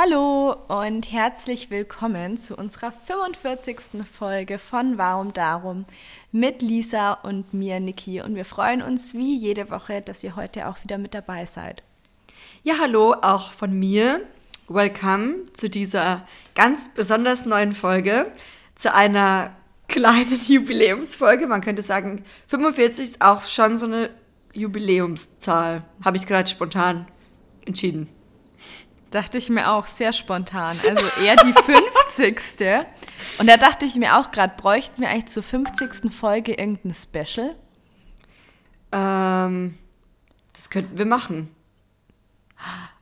Hallo 0.00 0.54
und 0.68 1.10
herzlich 1.10 1.70
willkommen 1.70 2.38
zu 2.38 2.54
unserer 2.54 2.92
45. 2.92 4.04
Folge 4.08 4.60
von 4.60 4.96
Warum 4.96 5.32
Darum 5.32 5.86
mit 6.30 6.62
Lisa 6.62 7.14
und 7.14 7.52
mir, 7.52 7.80
Niki. 7.80 8.20
Und 8.22 8.36
wir 8.36 8.44
freuen 8.44 8.80
uns 8.80 9.14
wie 9.14 9.36
jede 9.36 9.70
Woche, 9.70 10.00
dass 10.00 10.22
ihr 10.22 10.36
heute 10.36 10.68
auch 10.68 10.84
wieder 10.84 10.98
mit 10.98 11.14
dabei 11.14 11.46
seid. 11.46 11.82
Ja, 12.62 12.74
hallo 12.80 13.12
auch 13.22 13.50
von 13.50 13.76
mir. 13.76 14.20
Welcome 14.68 15.52
zu 15.52 15.68
dieser 15.68 16.24
ganz 16.54 16.94
besonders 16.94 17.44
neuen 17.44 17.72
Folge, 17.72 18.30
zu 18.76 18.94
einer 18.94 19.50
kleinen 19.88 20.40
Jubiläumsfolge. 20.46 21.48
Man 21.48 21.60
könnte 21.60 21.82
sagen, 21.82 22.22
45 22.46 23.04
ist 23.04 23.20
auch 23.20 23.42
schon 23.42 23.76
so 23.76 23.86
eine 23.86 24.10
Jubiläumszahl. 24.52 25.82
Habe 26.04 26.18
ich 26.18 26.26
gerade 26.28 26.48
spontan 26.48 27.08
entschieden. 27.66 28.08
Dachte 29.10 29.38
ich 29.38 29.48
mir 29.48 29.72
auch 29.72 29.86
sehr 29.86 30.12
spontan. 30.12 30.76
Also 30.86 31.04
eher 31.22 31.36
die 31.36 31.52
50. 32.16 32.86
Und 33.38 33.46
da 33.46 33.56
dachte 33.56 33.86
ich 33.86 33.94
mir 33.96 34.18
auch 34.18 34.30
gerade, 34.30 34.54
bräuchten 34.56 35.00
wir 35.00 35.08
eigentlich 35.08 35.26
zur 35.26 35.42
50. 35.42 36.12
Folge 36.12 36.52
irgendein 36.52 36.94
Special? 36.94 37.54
Ähm, 38.92 39.78
das 40.52 40.70
könnten 40.70 40.98
wir 40.98 41.06
machen. 41.06 41.54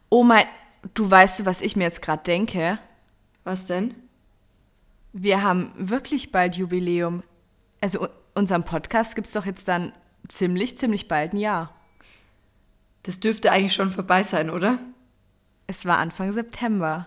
Oh 0.09 0.23
mein, 0.23 0.47
du 0.95 1.11
weißt 1.11 1.41
du, 1.41 1.47
was 1.47 1.61
ich 1.61 1.75
mir 1.77 1.85
jetzt 1.85 2.03
gerade 2.03 2.23
denke? 2.23 2.79
Was 3.45 3.67
denn? 3.67 3.95
Wir 5.13 5.43
haben 5.43 5.73
wirklich 5.77 6.31
bald 6.31 6.57
Jubiläum. 6.57 7.23
Also 7.81 8.09
unserem 8.35 8.65
Podcast 8.65 9.15
gibt 9.17 9.29
es 9.29 9.33
doch 9.33 9.47
jetzt 9.47 9.69
dann 9.69 9.93
ziemlich, 10.29 10.79
ziemlich 10.79 11.09
bald 11.09 11.33
ein 11.33 11.39
Jahr. 11.39 11.75
Das 13.05 13.21
dürfte 13.21 13.51
eigentlich 13.53 13.75
schon 13.75 13.91
vorbei 13.91 14.23
sein, 14.23 14.51
oder? 14.51 14.79
Es 15.67 15.85
war 15.85 15.99
Anfang 15.99 16.33
September. 16.33 17.07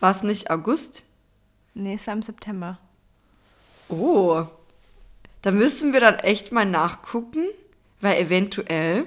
War 0.00 0.10
es 0.10 0.22
nicht 0.22 0.50
August? 0.50 1.04
Nee, 1.74 1.94
es 1.94 2.06
war 2.06 2.14
im 2.14 2.22
September. 2.22 2.78
Oh. 3.88 4.44
Da 5.42 5.52
müssen 5.52 5.92
wir 5.92 6.00
dann 6.00 6.16
echt 6.16 6.52
mal 6.52 6.66
nachgucken, 6.66 7.46
weil 8.00 8.18
eventuell 8.20 9.04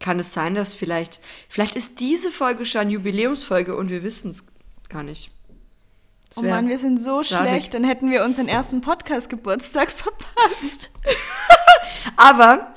kann 0.00 0.18
es 0.18 0.32
sein, 0.32 0.54
dass 0.54 0.74
vielleicht, 0.74 1.20
vielleicht 1.48 1.76
ist 1.76 2.00
diese 2.00 2.30
Folge 2.30 2.66
schon 2.66 2.90
Jubiläumsfolge 2.90 3.74
und 3.74 3.90
wir 3.90 4.02
wissen 4.02 4.30
es 4.30 4.44
gar 4.88 5.02
nicht. 5.02 5.30
Das 6.28 6.38
oh 6.38 6.42
Mann, 6.42 6.68
wir 6.68 6.78
sind 6.78 6.98
so 6.98 7.22
schlecht, 7.22 7.74
dann 7.74 7.84
hätten 7.84 8.10
wir 8.10 8.24
unseren 8.24 8.48
ersten 8.48 8.80
Podcast-Geburtstag 8.80 9.90
verpasst. 9.90 10.90
Aber 12.16 12.73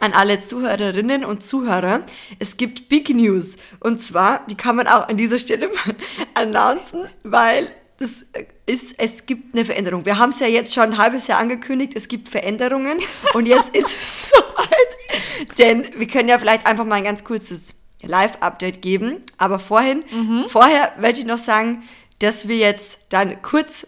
an 0.00 0.12
alle 0.12 0.40
Zuhörerinnen 0.40 1.24
und 1.24 1.42
Zuhörer, 1.42 2.02
es 2.38 2.56
gibt 2.56 2.88
Big 2.88 3.08
News. 3.10 3.56
Und 3.80 4.00
zwar, 4.02 4.46
die 4.46 4.56
kann 4.56 4.76
man 4.76 4.86
auch 4.86 5.08
an 5.08 5.16
dieser 5.16 5.38
Stelle 5.38 5.68
mal 5.68 5.94
announcen, 6.34 7.06
weil 7.22 7.68
das 7.98 8.26
ist, 8.66 8.94
es 8.98 9.26
gibt 9.26 9.54
eine 9.54 9.64
Veränderung. 9.64 10.04
Wir 10.06 10.18
haben 10.18 10.30
es 10.30 10.38
ja 10.38 10.46
jetzt 10.46 10.72
schon 10.72 10.84
ein 10.84 10.98
halbes 10.98 11.26
Jahr 11.26 11.40
angekündigt, 11.40 11.94
es 11.96 12.06
gibt 12.06 12.28
Veränderungen 12.28 12.98
und 13.34 13.46
jetzt 13.46 13.74
ist 13.74 13.90
es 13.90 14.30
soweit. 14.30 15.58
Denn 15.58 15.86
wir 15.96 16.06
können 16.06 16.28
ja 16.28 16.38
vielleicht 16.38 16.66
einfach 16.66 16.84
mal 16.84 16.96
ein 16.96 17.04
ganz 17.04 17.24
kurzes 17.24 17.74
Live-Update 18.02 18.82
geben. 18.82 19.24
Aber 19.36 19.58
vorhin, 19.58 20.04
mhm. 20.10 20.44
vorher 20.48 20.92
möchte 21.00 21.20
ich 21.20 21.26
noch 21.26 21.38
sagen, 21.38 21.82
dass 22.20 22.48
wir 22.48 22.56
jetzt 22.56 23.00
dann 23.08 23.42
kurz 23.42 23.86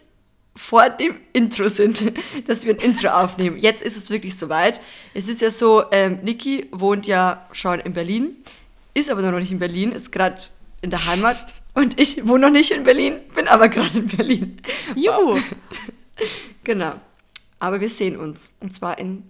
vor 0.55 0.89
dem 0.89 1.15
Intro 1.33 1.69
sind, 1.69 2.11
dass 2.47 2.65
wir 2.65 2.73
ein 2.73 2.79
Intro 2.79 3.09
aufnehmen. 3.09 3.57
Jetzt 3.57 3.81
ist 3.81 3.97
es 3.97 4.09
wirklich 4.09 4.37
soweit. 4.37 4.81
Es 5.13 5.27
ist 5.27 5.41
ja 5.41 5.49
so, 5.49 5.85
ähm, 5.91 6.19
Niki 6.23 6.67
wohnt 6.71 7.07
ja 7.07 7.45
schon 7.51 7.79
in 7.79 7.93
Berlin, 7.93 8.35
ist 8.93 9.09
aber 9.09 9.21
noch 9.21 9.39
nicht 9.39 9.51
in 9.51 9.59
Berlin, 9.59 9.91
ist 9.91 10.11
gerade 10.11 10.41
in 10.81 10.89
der 10.89 11.05
Heimat 11.07 11.53
und 11.73 11.99
ich 11.99 12.27
wohne 12.27 12.47
noch 12.47 12.51
nicht 12.51 12.71
in 12.71 12.83
Berlin, 12.83 13.19
bin 13.35 13.47
aber 13.47 13.69
gerade 13.69 13.99
in 13.99 14.07
Berlin. 14.07 14.57
Juhu! 14.95 15.39
genau. 16.63 16.93
Aber 17.59 17.79
wir 17.79 17.89
sehen 17.89 18.17
uns 18.17 18.51
und 18.59 18.73
zwar 18.73 18.97
in 18.97 19.23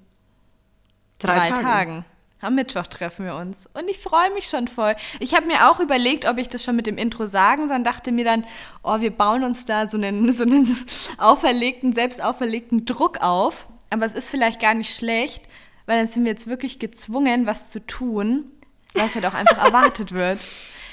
drei, 1.19 1.39
drei 1.39 1.49
Tagen. 1.49 1.63
Tagen. 1.63 2.05
Am 2.41 2.55
Mittwoch 2.55 2.87
treffen 2.87 3.25
wir 3.25 3.35
uns. 3.35 3.69
Und 3.73 3.87
ich 3.87 3.99
freue 3.99 4.31
mich 4.33 4.47
schon 4.49 4.67
voll. 4.67 4.95
Ich 5.19 5.35
habe 5.35 5.45
mir 5.45 5.69
auch 5.69 5.79
überlegt, 5.79 6.25
ob 6.25 6.37
ich 6.37 6.49
das 6.49 6.63
schon 6.63 6.75
mit 6.75 6.87
dem 6.87 6.97
Intro 6.97 7.27
sagen 7.27 7.67
soll. 7.67 7.77
Und 7.77 7.83
dachte 7.83 8.11
mir 8.11 8.25
dann, 8.25 8.45
oh, 8.83 8.99
wir 8.99 9.11
bauen 9.11 9.43
uns 9.43 9.65
da 9.65 9.89
so 9.89 9.97
einen, 9.97 10.31
so 10.33 10.43
einen 10.43 10.67
auferlegten, 11.17 11.93
selbst 11.93 12.21
auferlegten 12.21 12.85
Druck 12.85 13.21
auf. 13.21 13.67
Aber 13.91 14.05
es 14.05 14.13
ist 14.13 14.27
vielleicht 14.27 14.59
gar 14.59 14.73
nicht 14.73 14.95
schlecht, 14.95 15.43
weil 15.85 15.99
dann 15.99 16.07
sind 16.07 16.23
wir 16.23 16.31
jetzt 16.31 16.47
wirklich 16.47 16.79
gezwungen, 16.79 17.45
was 17.45 17.69
zu 17.69 17.85
tun, 17.85 18.45
was 18.93 19.15
halt 19.15 19.25
auch 19.25 19.33
einfach 19.33 19.57
erwartet 19.63 20.13
wird. 20.13 20.39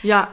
Ja, 0.03 0.29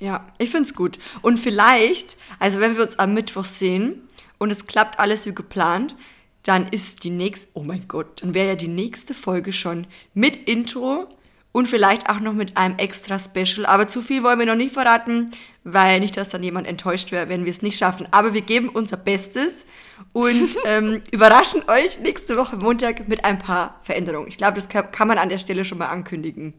ja, 0.00 0.26
ich 0.38 0.50
finde 0.50 0.68
es 0.68 0.74
gut. 0.74 0.98
Und 1.22 1.38
vielleicht, 1.38 2.16
also 2.38 2.60
wenn 2.60 2.76
wir 2.76 2.82
uns 2.82 2.98
am 2.98 3.14
Mittwoch 3.14 3.44
sehen 3.44 4.02
und 4.38 4.50
es 4.50 4.66
klappt 4.66 4.98
alles 4.98 5.26
wie 5.26 5.34
geplant, 5.34 5.96
dann 6.44 6.68
ist 6.68 7.04
die 7.04 7.10
nächste, 7.10 7.48
oh 7.54 7.62
mein 7.62 7.88
Gott, 7.88 8.22
dann 8.22 8.34
wäre 8.34 8.48
ja 8.48 8.54
die 8.54 8.68
nächste 8.68 9.14
Folge 9.14 9.52
schon 9.52 9.86
mit 10.12 10.48
Intro 10.48 11.08
und 11.52 11.68
vielleicht 11.68 12.10
auch 12.10 12.20
noch 12.20 12.32
mit 12.32 12.56
einem 12.56 12.76
extra 12.78 13.18
Special. 13.18 13.64
Aber 13.66 13.88
zu 13.88 14.02
viel 14.02 14.22
wollen 14.22 14.38
wir 14.38 14.46
noch 14.46 14.54
nicht 14.54 14.74
verraten, 14.74 15.30
weil 15.62 16.00
nicht, 16.00 16.16
dass 16.16 16.28
dann 16.28 16.42
jemand 16.42 16.66
enttäuscht 16.66 17.12
wäre, 17.12 17.28
wenn 17.28 17.44
wir 17.44 17.50
es 17.50 17.62
nicht 17.62 17.78
schaffen. 17.78 18.06
Aber 18.10 18.34
wir 18.34 18.42
geben 18.42 18.68
unser 18.68 18.96
Bestes 18.96 19.64
und 20.12 20.56
ähm, 20.66 21.00
überraschen 21.12 21.62
euch 21.68 21.98
nächste 22.00 22.36
Woche 22.36 22.56
Montag 22.56 23.08
mit 23.08 23.24
ein 23.24 23.38
paar 23.38 23.80
Veränderungen. 23.82 24.28
Ich 24.28 24.36
glaube, 24.36 24.56
das 24.56 24.68
kann 24.68 25.08
man 25.08 25.16
an 25.16 25.28
der 25.30 25.38
Stelle 25.38 25.64
schon 25.64 25.78
mal 25.78 25.88
ankündigen. 25.88 26.54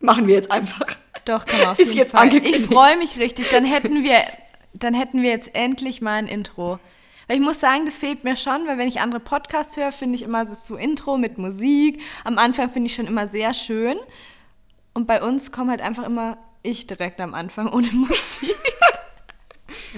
Machen 0.00 0.26
wir 0.26 0.34
jetzt 0.34 0.50
einfach. 0.50 0.86
Doch, 1.24 1.46
kann 1.46 1.60
man 1.60 1.68
auf 1.68 1.78
Ist 1.78 1.88
jeden 1.88 1.98
jetzt 1.98 2.12
Fall. 2.12 2.34
Ich 2.34 2.66
freue 2.66 2.98
mich 2.98 3.18
richtig. 3.18 3.48
Dann 3.50 3.64
hätten 3.64 4.02
wir, 4.02 4.22
dann 4.74 4.92
hätten 4.92 5.22
wir 5.22 5.30
jetzt 5.30 5.54
endlich 5.54 6.00
mal 6.00 6.14
ein 6.14 6.26
Intro. 6.26 6.78
Weil 7.28 7.36
ich 7.36 7.42
muss 7.42 7.60
sagen, 7.60 7.84
das 7.84 7.98
fehlt 7.98 8.24
mir 8.24 8.36
schon, 8.36 8.66
weil 8.66 8.78
wenn 8.78 8.88
ich 8.88 9.00
andere 9.00 9.20
Podcasts 9.20 9.76
höre, 9.76 9.92
finde 9.92 10.16
ich 10.16 10.22
immer 10.22 10.46
das 10.46 10.66
so 10.66 10.76
Intro 10.76 11.18
mit 11.18 11.36
Musik. 11.36 12.00
Am 12.24 12.38
Anfang 12.38 12.70
finde 12.70 12.88
ich 12.88 12.94
schon 12.94 13.06
immer 13.06 13.28
sehr 13.28 13.52
schön. 13.52 13.98
Und 14.94 15.06
bei 15.06 15.22
uns 15.22 15.52
kommt 15.52 15.70
halt 15.70 15.82
einfach 15.82 16.04
immer 16.04 16.38
ich 16.62 16.86
direkt 16.86 17.20
am 17.20 17.34
Anfang 17.34 17.68
ohne 17.72 17.90
Musik. 17.92 18.56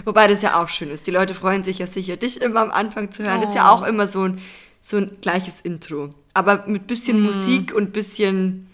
Wobei 0.04 0.26
das 0.26 0.42
ja 0.42 0.60
auch 0.60 0.68
schön 0.68 0.91
ist. 0.91 1.06
Die 1.06 1.12
Leute 1.12 1.34
freuen 1.34 1.62
sich 1.62 1.78
ja 1.78 1.86
sicher, 1.86 2.16
dich 2.16 2.41
immer 2.42 2.60
am 2.60 2.72
Anfang 2.72 3.12
zu 3.12 3.22
hören. 3.22 3.38
Oh. 3.38 3.41
Das 3.42 3.50
ist 3.50 3.56
ja 3.56 3.70
auch 3.70 3.82
immer 3.82 4.08
so 4.08 4.24
ein, 4.24 4.41
so 4.80 4.97
ein 4.97 5.18
gleiches 5.20 5.60
Intro. 5.60 6.10
Aber 6.34 6.64
mit 6.66 6.88
bisschen 6.88 7.20
mm. 7.20 7.24
Musik 7.24 7.72
und 7.72 7.92
bisschen, 7.92 8.68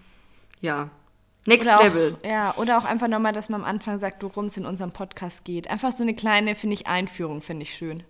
ja, 0.63 0.91
Next 1.47 1.71
oder 1.71 1.85
Level. 1.85 2.17
Auch, 2.23 2.27
ja, 2.27 2.55
oder 2.57 2.79
auch 2.79 2.85
einfach 2.85 3.09
nochmal, 3.09 3.33
dass 3.33 3.49
man 3.51 3.63
am 3.63 3.67
Anfang 3.67 3.99
sagt, 3.99 4.23
worum 4.23 4.47
es 4.47 4.57
in 4.57 4.67
unserem 4.67 4.93
Podcast 4.93 5.45
geht. 5.45 5.71
Einfach 5.71 5.93
so 5.93 6.03
eine 6.03 6.15
kleine, 6.15 6.55
finde 6.55 6.75
ich, 6.75 6.87
Einführung, 6.87 7.41
finde 7.41 7.63
ich 7.63 7.75
schön. 7.75 8.03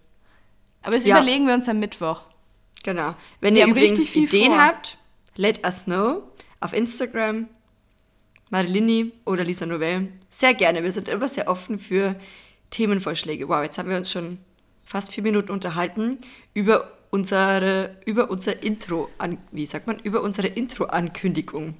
Aber 0.86 0.96
das 0.96 1.04
ja. 1.04 1.16
überlegen 1.16 1.46
wir 1.46 1.54
uns 1.54 1.68
am 1.68 1.80
Mittwoch. 1.80 2.22
Genau. 2.84 3.16
Wenn 3.40 3.54
wir 3.54 3.66
ihr 3.66 3.70
übrigens 3.70 4.14
Ideen 4.14 4.52
vor. 4.52 4.64
habt, 4.64 4.98
let 5.34 5.66
us 5.66 5.84
know 5.84 6.22
auf 6.60 6.72
Instagram, 6.72 7.48
Marilini 8.50 9.12
oder 9.24 9.42
Lisa 9.42 9.66
Novell. 9.66 10.08
Sehr 10.30 10.54
gerne. 10.54 10.84
Wir 10.84 10.92
sind 10.92 11.08
immer 11.08 11.26
sehr 11.28 11.48
offen 11.48 11.78
für 11.78 12.14
Themenvorschläge. 12.70 13.48
Wow, 13.48 13.62
jetzt 13.62 13.78
haben 13.78 13.90
wir 13.90 13.96
uns 13.96 14.12
schon 14.12 14.38
fast 14.84 15.12
vier 15.12 15.24
Minuten 15.24 15.50
unterhalten 15.50 16.18
über 16.54 16.92
unsere, 17.10 17.96
über 18.04 18.30
unser 18.30 18.62
Intro, 18.62 19.10
an, 19.18 19.38
wie 19.50 19.66
sagt 19.66 19.88
man, 19.88 19.98
über 19.98 20.22
unsere 20.22 20.46
Intro-Ankündigung. 20.46 21.74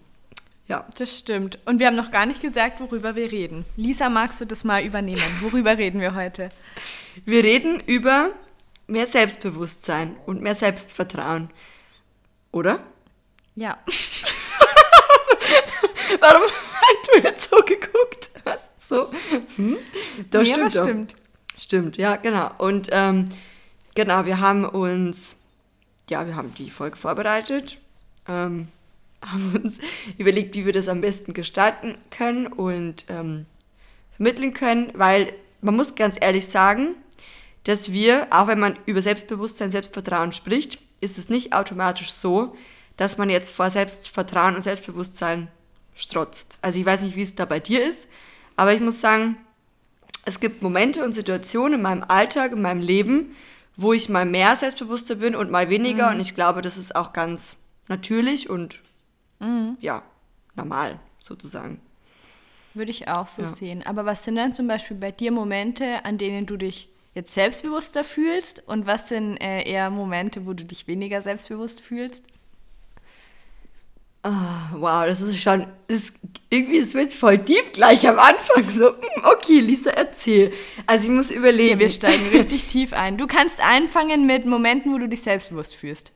Ja. 0.67 0.85
Das 0.99 1.17
stimmt. 1.17 1.61
Und 1.65 1.79
wir 1.79 1.87
haben 1.87 1.95
noch 1.95 2.11
gar 2.11 2.27
nicht 2.27 2.43
gesagt, 2.43 2.81
worüber 2.81 3.15
wir 3.15 3.31
reden. 3.31 3.65
Lisa, 3.77 4.09
magst 4.09 4.41
du 4.41 4.45
das 4.45 4.65
mal 4.65 4.85
übernehmen? 4.85 5.23
Worüber 5.41 5.79
reden 5.79 6.01
wir 6.01 6.17
heute? 6.17 6.51
Wir 7.25 7.45
reden 7.45 7.81
über 7.87 8.31
mehr 8.87 9.07
Selbstbewusstsein 9.07 10.17
und 10.27 10.43
mehr 10.43 10.55
Selbstvertrauen. 10.55 11.51
Oder? 12.53 12.81
Ja. 13.55 13.79
Warum 16.21 16.43
hast 16.43 17.09
du 17.13 17.19
jetzt 17.23 17.51
so 17.51 17.57
geguckt 17.57 18.31
hast? 18.45 18.65
So. 18.87 19.11
Hm? 19.57 19.79
Das 20.31 20.49
ja, 20.49 20.55
stimmt, 20.55 20.73
stimmt. 20.73 21.15
Stimmt, 21.57 21.97
ja, 21.97 22.17
genau. 22.17 22.51
Und 22.59 22.89
ähm, 22.93 23.25
genau, 23.95 24.27
wir 24.27 24.41
haben 24.41 24.65
uns, 24.65 25.37
ja, 26.11 26.27
wir 26.27 26.37
haben 26.37 26.55
die 26.55 26.71
Folge 26.71 26.97
vorbereitet, 26.97 27.79
ähm, 28.29 28.69
haben 29.23 29.63
uns 29.63 29.79
überlegt, 30.19 30.55
wie 30.55 30.67
wir 30.67 30.73
das 30.73 30.89
am 30.89 31.01
besten 31.01 31.33
gestalten 31.33 31.97
können 32.11 32.47
und 32.47 33.07
ähm, 33.09 33.47
vermitteln 34.17 34.53
können, 34.53 34.93
weil 34.95 35.33
man 35.63 35.77
muss 35.77 35.95
ganz 35.95 36.17
ehrlich 36.21 36.47
sagen, 36.47 36.95
dass 37.67 37.91
wir, 37.91 38.29
auch 38.31 38.47
wenn 38.47 38.61
man 38.61 38.79
über 38.87 39.03
Selbstbewusstsein, 39.03 39.73
Selbstvertrauen 39.73 40.33
spricht, 40.33 40.79
ist 41.01 41.19
es 41.19 41.29
nicht 41.29 41.53
automatisch 41.53 42.13
so, 42.13 42.55
dass 42.97 43.19
man 43.19 43.29
jetzt 43.29 43.51
vor 43.51 43.71
Selbstvertrauen 43.71 44.55
und 44.55 44.63
Selbstbewusstsein 44.63 45.49
strotzt. 45.97 46.59
Also 46.63 46.79
ich 46.79 46.87
weiß 46.87 47.03
nicht, 47.03 47.17
wie 47.17 47.23
es 47.23 47.35
da 47.35 47.45
bei 47.45 47.59
dir 47.59 47.85
ist, 47.85 48.09
aber 48.55 48.73
ich 48.73 48.81
muss 48.81 49.01
sagen, 49.01 49.37
es 50.25 50.39
gibt 50.39 50.63
Momente 50.63 51.05
und 51.05 51.13
Situationen 51.13 51.75
in 51.75 51.83
meinem 51.83 52.05
Alltag, 52.05 52.53
in 52.53 52.63
meinem 52.63 52.81
Leben, 52.81 53.35
wo 53.77 53.93
ich 53.93 54.09
mal 54.09 54.25
mehr 54.25 54.55
selbstbewusster 54.55 55.17
bin 55.17 55.35
und 55.35 55.51
mal 55.51 55.69
weniger. 55.69 56.11
Mhm. 56.11 56.17
Und 56.17 56.21
ich 56.21 56.37
glaube, 56.37 56.63
das 56.63 56.77
ist 56.77 56.95
auch 56.95 57.13
ganz 57.13 57.57
natürlich 57.89 58.49
und 58.49 58.81
mhm. 59.41 59.77
ja, 59.81 60.03
normal 60.55 61.01
sozusagen. 61.19 61.81
Würde 62.75 62.93
ich 62.93 63.09
auch 63.09 63.27
so 63.27 63.43
ja. 63.43 63.49
sehen. 63.49 63.85
Aber 63.85 64.05
was 64.05 64.23
sind 64.23 64.37
dann 64.37 64.55
zum 64.55 64.69
Beispiel 64.69 64.97
bei 64.97 65.11
dir 65.11 65.33
Momente, 65.33 66.05
an 66.05 66.17
denen 66.17 66.47
du 66.47 66.57
dich 66.57 66.89
jetzt 67.17 67.33
selbstbewusster 67.33 68.05
fühlst? 68.05 68.63
Und 68.67 68.87
was 68.87 69.09
sind 69.09 69.39
äh, 69.39 69.63
eher 69.63 69.91
Momente, 69.91 70.47
wo 70.47 70.53
du 70.53 70.65
dich 70.65 70.87
weniger 70.87 71.23
selbstbewusst 71.23 71.81
fühlst? 71.81 72.23
Oh, 74.23 74.31
wow, 74.81 75.07
das 75.07 75.21
ist 75.21 75.41
schon, 75.41 75.67
das 75.89 75.99
ist, 75.99 76.17
irgendwie 76.51 76.77
ist 76.79 76.95
es 76.95 77.15
voll 77.15 77.39
deep 77.39 77.73
gleich 77.73 78.07
am 78.09 78.19
Anfang. 78.19 78.63
So, 78.65 78.89
hm, 78.89 79.25
okay, 79.25 79.61
Lisa, 79.61 79.91
erzähl. 79.91 80.53
Also 80.87 81.05
ich 81.05 81.11
muss 81.11 81.31
überlegen. 81.31 81.81
Wir 81.81 81.89
steigen 81.89 82.29
richtig 82.29 82.65
tief 82.69 82.93
ein. 82.93 83.17
Du 83.17 83.27
kannst 83.27 83.61
anfangen 83.65 84.27
mit 84.27 84.45
Momenten, 84.45 84.93
wo 84.93 84.99
du 84.99 85.09
dich 85.09 85.23
selbstbewusst 85.23 85.75
fühlst. 85.75 86.13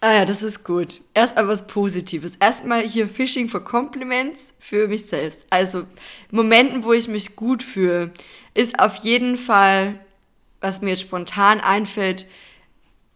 Ah 0.00 0.12
ja, 0.14 0.24
das 0.24 0.42
ist 0.42 0.62
gut. 0.62 1.00
Erstmal 1.14 1.48
was 1.48 1.66
Positives. 1.66 2.36
Erstmal 2.36 2.82
hier 2.82 3.08
Fishing 3.08 3.48
for 3.48 3.64
Compliments 3.64 4.54
für 4.58 4.88
mich 4.88 5.06
selbst. 5.06 5.46
Also 5.50 5.84
Momenten, 6.30 6.84
wo 6.84 6.92
ich 6.92 7.08
mich 7.08 7.34
gut 7.34 7.62
fühle, 7.62 8.12
ist 8.54 8.78
auf 8.78 8.96
jeden 8.96 9.36
Fall, 9.36 9.98
was 10.60 10.80
mir 10.80 10.90
jetzt 10.90 11.02
spontan 11.02 11.60
einfällt, 11.60 12.26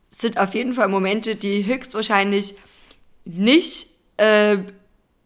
sind 0.08 0.38
auf 0.38 0.54
jeden 0.54 0.74
Fall 0.74 0.88
Momente, 0.88 1.36
die 1.36 1.64
höchstwahrscheinlich 1.64 2.54
nicht 3.24 3.88
äh, 4.18 4.58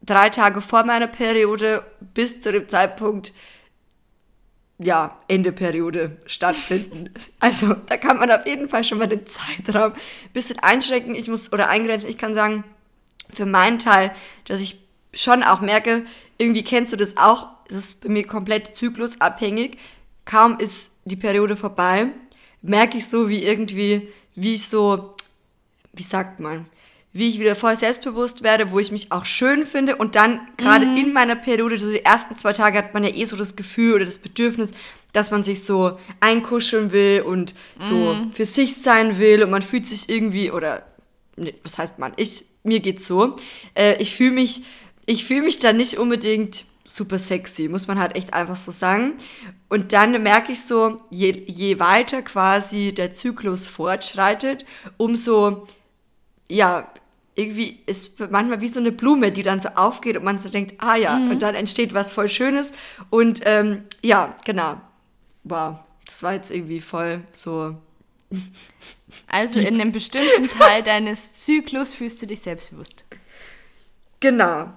drei 0.03 0.31
Tage 0.31 0.61
vor 0.61 0.85
meiner 0.85 1.09
Periode 1.09 1.85
bis 2.15 2.41
zu 2.41 2.53
dem 2.53 2.69
Zeitpunkt, 2.69 3.33
ja, 4.79 5.19
Ende 5.29 5.53
Periode 5.53 6.19
stattfinden. 6.27 7.11
Also 7.41 7.75
da 7.75 7.97
kann 7.97 8.19
man 8.19 8.31
auf 8.31 8.47
jeden 8.47 8.69
Fall 8.69 8.85
schon 8.85 8.99
mal 8.99 9.07
den 9.07 9.27
Zeitraum 9.27 9.93
ein 9.93 10.33
bisschen 10.33 10.59
einschränken. 10.59 11.15
Ich 11.15 11.29
muss, 11.29 11.53
oder 11.53 11.69
eingrenzen, 11.69 12.11
ich 12.11 12.19
kann 12.19 12.35
sagen, 12.35 12.65
für 13.33 13.47
meinen 13.47 13.79
Teil, 13.79 14.12
dass 14.45 14.61
ich 14.61 14.79
schon 15.15 15.43
auch 15.43 15.61
merke, 15.61 16.05
irgendwie 16.39 16.65
kennst 16.65 16.93
du 16.93 16.97
das 16.97 17.17
auch, 17.17 17.49
es 17.69 17.77
ist 17.77 18.01
bei 18.03 18.09
mir 18.09 18.27
komplett 18.27 18.77
zyklusabhängig. 18.77 19.79
Kaum 20.26 20.58
ist 20.58 20.90
die 21.06 21.17
Periode 21.17 21.56
vorbei, 21.56 22.08
merke 22.61 22.99
ich 22.99 23.06
so, 23.06 23.28
wie 23.31 23.43
irgendwie, 23.43 24.08
wie 24.34 24.55
ich 24.55 24.69
so, 24.69 25.14
wie 25.94 26.02
sagt 26.02 26.40
man, 26.40 26.67
wie 27.12 27.31
ich 27.31 27.40
wieder 27.40 27.56
voll 27.56 27.76
selbstbewusst 27.76 28.43
werde, 28.43 28.73
wo 28.73 28.78
ich 28.78 28.90
mich 28.90 29.11
auch 29.11 29.25
schön 29.25 29.64
finde. 29.64 29.96
Und 29.96 30.17
dann 30.17 30.40
gerade 30.58 30.84
mhm. 30.84 30.96
in 30.96 31.12
meiner 31.14 31.37
Periode, 31.37 31.78
so 31.78 31.90
die 31.90 32.05
ersten 32.05 32.37
zwei 32.37 32.52
Tage, 32.52 32.76
hat 32.76 32.93
man 32.93 33.05
ja 33.05 33.11
eh 33.11 33.25
so 33.25 33.37
das 33.37 33.56
Gefühl 33.56 33.94
oder 33.94 34.05
das 34.05 34.19
Bedürfnis, 34.19 34.73
dass 35.14 35.31
man 35.31 35.43
sich 35.43 35.64
so 35.64 35.99
einkuscheln 36.20 36.93
will 36.93 37.23
und 37.23 37.55
so 37.78 38.14
mhm. 38.14 38.32
für 38.32 38.44
sich 38.44 38.76
sein 38.76 39.19
will. 39.19 39.43
Und 39.43 39.50
man 39.50 39.62
fühlt 39.62 39.87
sich 39.87 40.11
irgendwie, 40.11 40.50
oder 40.50 40.84
nee, 41.37 41.55
was 41.62 41.78
heißt 41.78 41.99
man? 41.99 42.12
Ich, 42.17 42.44
mir 42.64 42.81
geht's 42.81 43.06
so. 43.06 43.34
Äh, 43.75 43.96
ich 44.02 44.14
fühle 44.14 44.32
mich, 44.32 44.62
ich 45.06 45.25
fühle 45.25 45.43
mich 45.43 45.58
da 45.58 45.73
nicht 45.73 45.96
unbedingt 45.96 46.67
super 46.87 47.19
sexy, 47.19 47.69
muss 47.69 47.87
man 47.87 47.99
halt 47.99 48.17
echt 48.17 48.33
einfach 48.33 48.56
so 48.56 48.71
sagen. 48.71 49.15
Und 49.69 49.93
dann 49.93 50.23
merke 50.23 50.53
ich 50.53 50.62
so, 50.62 51.00
je, 51.11 51.44
je 51.47 51.79
weiter 51.79 52.23
quasi 52.23 52.94
der 52.94 53.12
Zyklus 53.12 53.67
fortschreitet, 53.67 54.65
umso 54.97 55.67
ja, 56.49 56.93
irgendwie 57.35 57.81
ist 57.87 58.19
manchmal 58.31 58.61
wie 58.61 58.69
so 58.69 58.81
eine 58.81 58.93
Blume, 58.93 59.31
die 59.31 59.43
dann 59.43 59.61
so 59.61 59.69
aufgeht 59.71 60.17
und 60.17 60.25
man 60.25 60.38
so 60.38 60.49
denkt, 60.49 60.75
ah 60.79 60.97
ja, 60.97 61.19
mhm. 61.19 61.33
und 61.33 61.43
dann 61.43 61.55
entsteht 61.55 61.93
was 61.93 62.11
voll 62.11 62.29
Schönes. 62.29 62.73
Und 63.11 63.43
ähm, 63.44 63.85
ja, 64.03 64.35
genau. 64.44 64.81
Wow, 65.44 65.81
das 66.06 66.23
war 66.23 66.33
jetzt 66.33 66.50
irgendwie 66.50 66.81
voll 66.81 67.23
so. 67.33 67.77
Also 69.29 69.61
in 69.61 69.81
einem 69.81 69.93
bestimmten 69.93 70.49
Teil 70.49 70.83
deines 70.83 71.33
Zyklus 71.35 71.93
fühlst 71.93 72.21
du 72.21 72.27
dich 72.27 72.41
selbstbewusst. 72.41 73.05
Genau. 74.21 74.73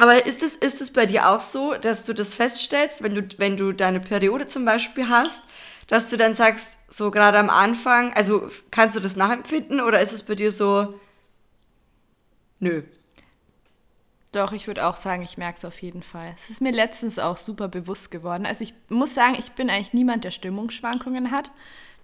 Aber 0.00 0.24
ist 0.24 0.42
es, 0.42 0.56
ist 0.56 0.80
es 0.80 0.90
bei 0.90 1.04
dir 1.04 1.28
auch 1.28 1.40
so, 1.40 1.74
dass 1.74 2.06
du 2.06 2.14
das 2.14 2.34
feststellst, 2.34 3.02
wenn 3.02 3.14
du, 3.14 3.22
wenn 3.36 3.58
du 3.58 3.72
deine 3.72 4.00
Periode 4.00 4.46
zum 4.46 4.64
Beispiel 4.64 5.10
hast, 5.10 5.42
dass 5.88 6.08
du 6.08 6.16
dann 6.16 6.32
sagst, 6.32 6.80
so 6.90 7.10
gerade 7.10 7.38
am 7.38 7.50
Anfang, 7.50 8.14
also 8.14 8.48
kannst 8.70 8.96
du 8.96 9.00
das 9.00 9.16
nachempfinden 9.16 9.82
oder 9.82 10.00
ist 10.00 10.12
es 10.12 10.22
bei 10.22 10.34
dir 10.34 10.52
so, 10.52 10.98
Nö. 12.60 12.82
Doch, 14.32 14.52
ich 14.52 14.66
würde 14.66 14.86
auch 14.86 14.96
sagen, 14.96 15.22
ich 15.22 15.36
merke 15.36 15.58
es 15.58 15.64
auf 15.66 15.82
jeden 15.82 16.02
Fall. 16.02 16.32
Es 16.34 16.48
ist 16.48 16.62
mir 16.62 16.72
letztens 16.72 17.18
auch 17.18 17.36
super 17.36 17.68
bewusst 17.68 18.10
geworden. 18.10 18.46
Also 18.46 18.64
ich 18.64 18.72
muss 18.88 19.14
sagen, 19.14 19.34
ich 19.38 19.52
bin 19.52 19.68
eigentlich 19.68 19.92
niemand, 19.92 20.24
der 20.24 20.30
Stimmungsschwankungen 20.30 21.30
hat. 21.30 21.50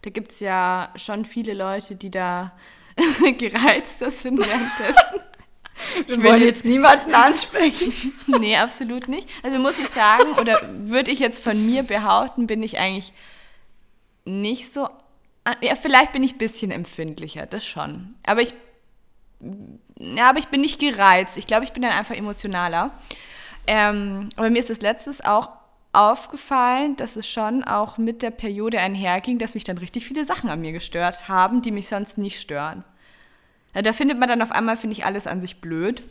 Da 0.02 0.10
gibt 0.10 0.32
es 0.32 0.40
ja 0.40 0.92
schon 0.96 1.24
viele 1.24 1.54
Leute, 1.54 1.96
die 1.96 2.10
da 2.10 2.52
gereizter 3.38 4.10
sind 4.10 4.38
währenddessen. 4.46 5.20
Wir 6.06 6.22
wollen 6.22 6.42
jetzt 6.42 6.64
niemanden 6.64 7.14
ansprechen. 7.14 8.12
nee, 8.40 8.56
absolut 8.56 9.08
nicht. 9.08 9.28
Also 9.42 9.58
muss 9.58 9.78
ich 9.78 9.88
sagen, 9.88 10.32
oder 10.40 10.60
würde 10.84 11.10
ich 11.10 11.18
jetzt 11.18 11.42
von 11.42 11.66
mir 11.66 11.82
behaupten, 11.82 12.46
bin 12.46 12.62
ich 12.62 12.78
eigentlich 12.78 13.12
nicht 14.24 14.72
so. 14.72 14.88
Ja, 15.60 15.74
vielleicht 15.76 16.12
bin 16.12 16.24
ich 16.24 16.34
ein 16.34 16.38
bisschen 16.38 16.70
empfindlicher, 16.70 17.46
das 17.46 17.64
schon. 17.64 18.14
Aber 18.26 18.42
ich 18.42 18.54
ja, 19.98 20.30
aber 20.30 20.38
ich 20.38 20.48
bin 20.48 20.60
nicht 20.60 20.80
gereizt. 20.80 21.36
Ich 21.36 21.46
glaube, 21.46 21.64
ich 21.64 21.72
bin 21.72 21.82
dann 21.82 21.92
einfach 21.92 22.14
emotionaler. 22.14 22.90
Ähm, 23.66 24.28
aber 24.36 24.50
mir 24.50 24.58
ist 24.58 24.70
es 24.70 24.80
letztes 24.80 25.24
auch 25.24 25.50
aufgefallen, 25.92 26.96
dass 26.96 27.16
es 27.16 27.26
schon 27.26 27.64
auch 27.64 27.96
mit 27.96 28.22
der 28.22 28.30
Periode 28.30 28.78
einherging, 28.78 29.38
dass 29.38 29.54
mich 29.54 29.64
dann 29.64 29.78
richtig 29.78 30.04
viele 30.04 30.24
Sachen 30.24 30.50
an 30.50 30.60
mir 30.60 30.72
gestört 30.72 31.28
haben, 31.28 31.62
die 31.62 31.70
mich 31.70 31.88
sonst 31.88 32.18
nicht 32.18 32.40
stören. 32.40 32.84
Da 33.82 33.92
findet 33.92 34.18
man 34.18 34.28
dann 34.28 34.42
auf 34.42 34.52
einmal, 34.52 34.76
finde 34.76 34.94
ich, 34.94 35.04
alles 35.04 35.26
an 35.26 35.40
sich 35.40 35.60
blöd. 35.60 36.02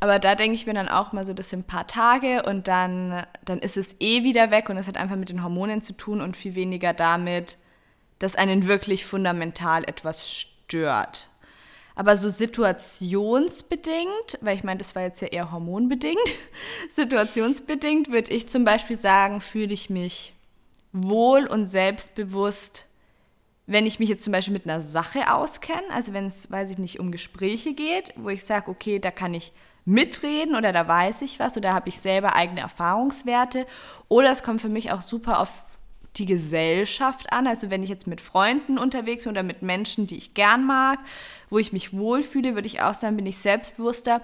Aber 0.00 0.18
da 0.18 0.34
denke 0.34 0.54
ich 0.54 0.66
mir 0.66 0.74
dann 0.74 0.88
auch 0.88 1.12
mal 1.12 1.24
so, 1.24 1.32
das 1.32 1.50
sind 1.50 1.60
ein 1.60 1.64
paar 1.64 1.86
Tage 1.86 2.42
und 2.44 2.68
dann, 2.68 3.26
dann 3.44 3.58
ist 3.58 3.76
es 3.76 3.96
eh 3.98 4.22
wieder 4.22 4.50
weg 4.50 4.68
und 4.68 4.76
es 4.76 4.86
hat 4.86 4.96
einfach 4.96 5.16
mit 5.16 5.28
den 5.28 5.42
Hormonen 5.42 5.82
zu 5.82 5.92
tun 5.92 6.20
und 6.20 6.36
viel 6.36 6.54
weniger 6.54 6.92
damit, 6.92 7.58
dass 8.20 8.36
einen 8.36 8.68
wirklich 8.68 9.04
fundamental 9.04 9.84
etwas 9.84 10.30
stört. 10.30 11.28
Aber 11.96 12.16
so 12.16 12.28
situationsbedingt, 12.28 14.38
weil 14.40 14.56
ich 14.56 14.62
meine, 14.62 14.78
das 14.78 14.94
war 14.94 15.02
jetzt 15.02 15.20
ja 15.20 15.28
eher 15.28 15.50
hormonbedingt, 15.50 16.18
situationsbedingt 16.90 18.12
würde 18.12 18.30
ich 18.30 18.48
zum 18.48 18.64
Beispiel 18.64 18.96
sagen, 18.96 19.40
fühle 19.40 19.74
ich 19.74 19.90
mich 19.90 20.32
wohl 20.92 21.46
und 21.46 21.66
selbstbewusst, 21.66 22.86
wenn 23.68 23.84
ich 23.84 23.98
mich 24.00 24.08
jetzt 24.08 24.24
zum 24.24 24.32
Beispiel 24.32 24.54
mit 24.54 24.64
einer 24.64 24.80
Sache 24.80 25.30
auskenne, 25.32 25.82
also 25.92 26.14
wenn 26.14 26.26
es, 26.26 26.50
weiß 26.50 26.70
ich 26.70 26.78
nicht, 26.78 26.98
um 27.00 27.12
Gespräche 27.12 27.74
geht, 27.74 28.14
wo 28.16 28.30
ich 28.30 28.42
sage, 28.42 28.70
okay, 28.70 28.98
da 28.98 29.10
kann 29.10 29.34
ich 29.34 29.52
mitreden 29.84 30.56
oder 30.56 30.72
da 30.72 30.88
weiß 30.88 31.20
ich 31.20 31.38
was 31.38 31.56
oder 31.56 31.74
habe 31.74 31.90
ich 31.90 32.00
selber 32.00 32.34
eigene 32.34 32.60
Erfahrungswerte. 32.60 33.66
Oder 34.08 34.32
es 34.32 34.42
kommt 34.42 34.62
für 34.62 34.70
mich 34.70 34.90
auch 34.90 35.02
super 35.02 35.40
auf 35.40 35.50
die 36.16 36.24
Gesellschaft 36.24 37.30
an. 37.30 37.46
Also 37.46 37.68
wenn 37.68 37.82
ich 37.82 37.90
jetzt 37.90 38.06
mit 38.06 38.22
Freunden 38.22 38.78
unterwegs 38.78 39.24
bin 39.24 39.32
oder 39.32 39.42
mit 39.42 39.60
Menschen, 39.60 40.06
die 40.06 40.16
ich 40.16 40.32
gern 40.32 40.66
mag, 40.66 40.98
wo 41.50 41.58
ich 41.58 41.72
mich 41.74 41.92
wohlfühle, 41.92 42.54
würde 42.54 42.66
ich 42.66 42.80
auch 42.80 42.94
sagen, 42.94 43.16
bin 43.16 43.26
ich 43.26 43.36
selbstbewusster, 43.36 44.22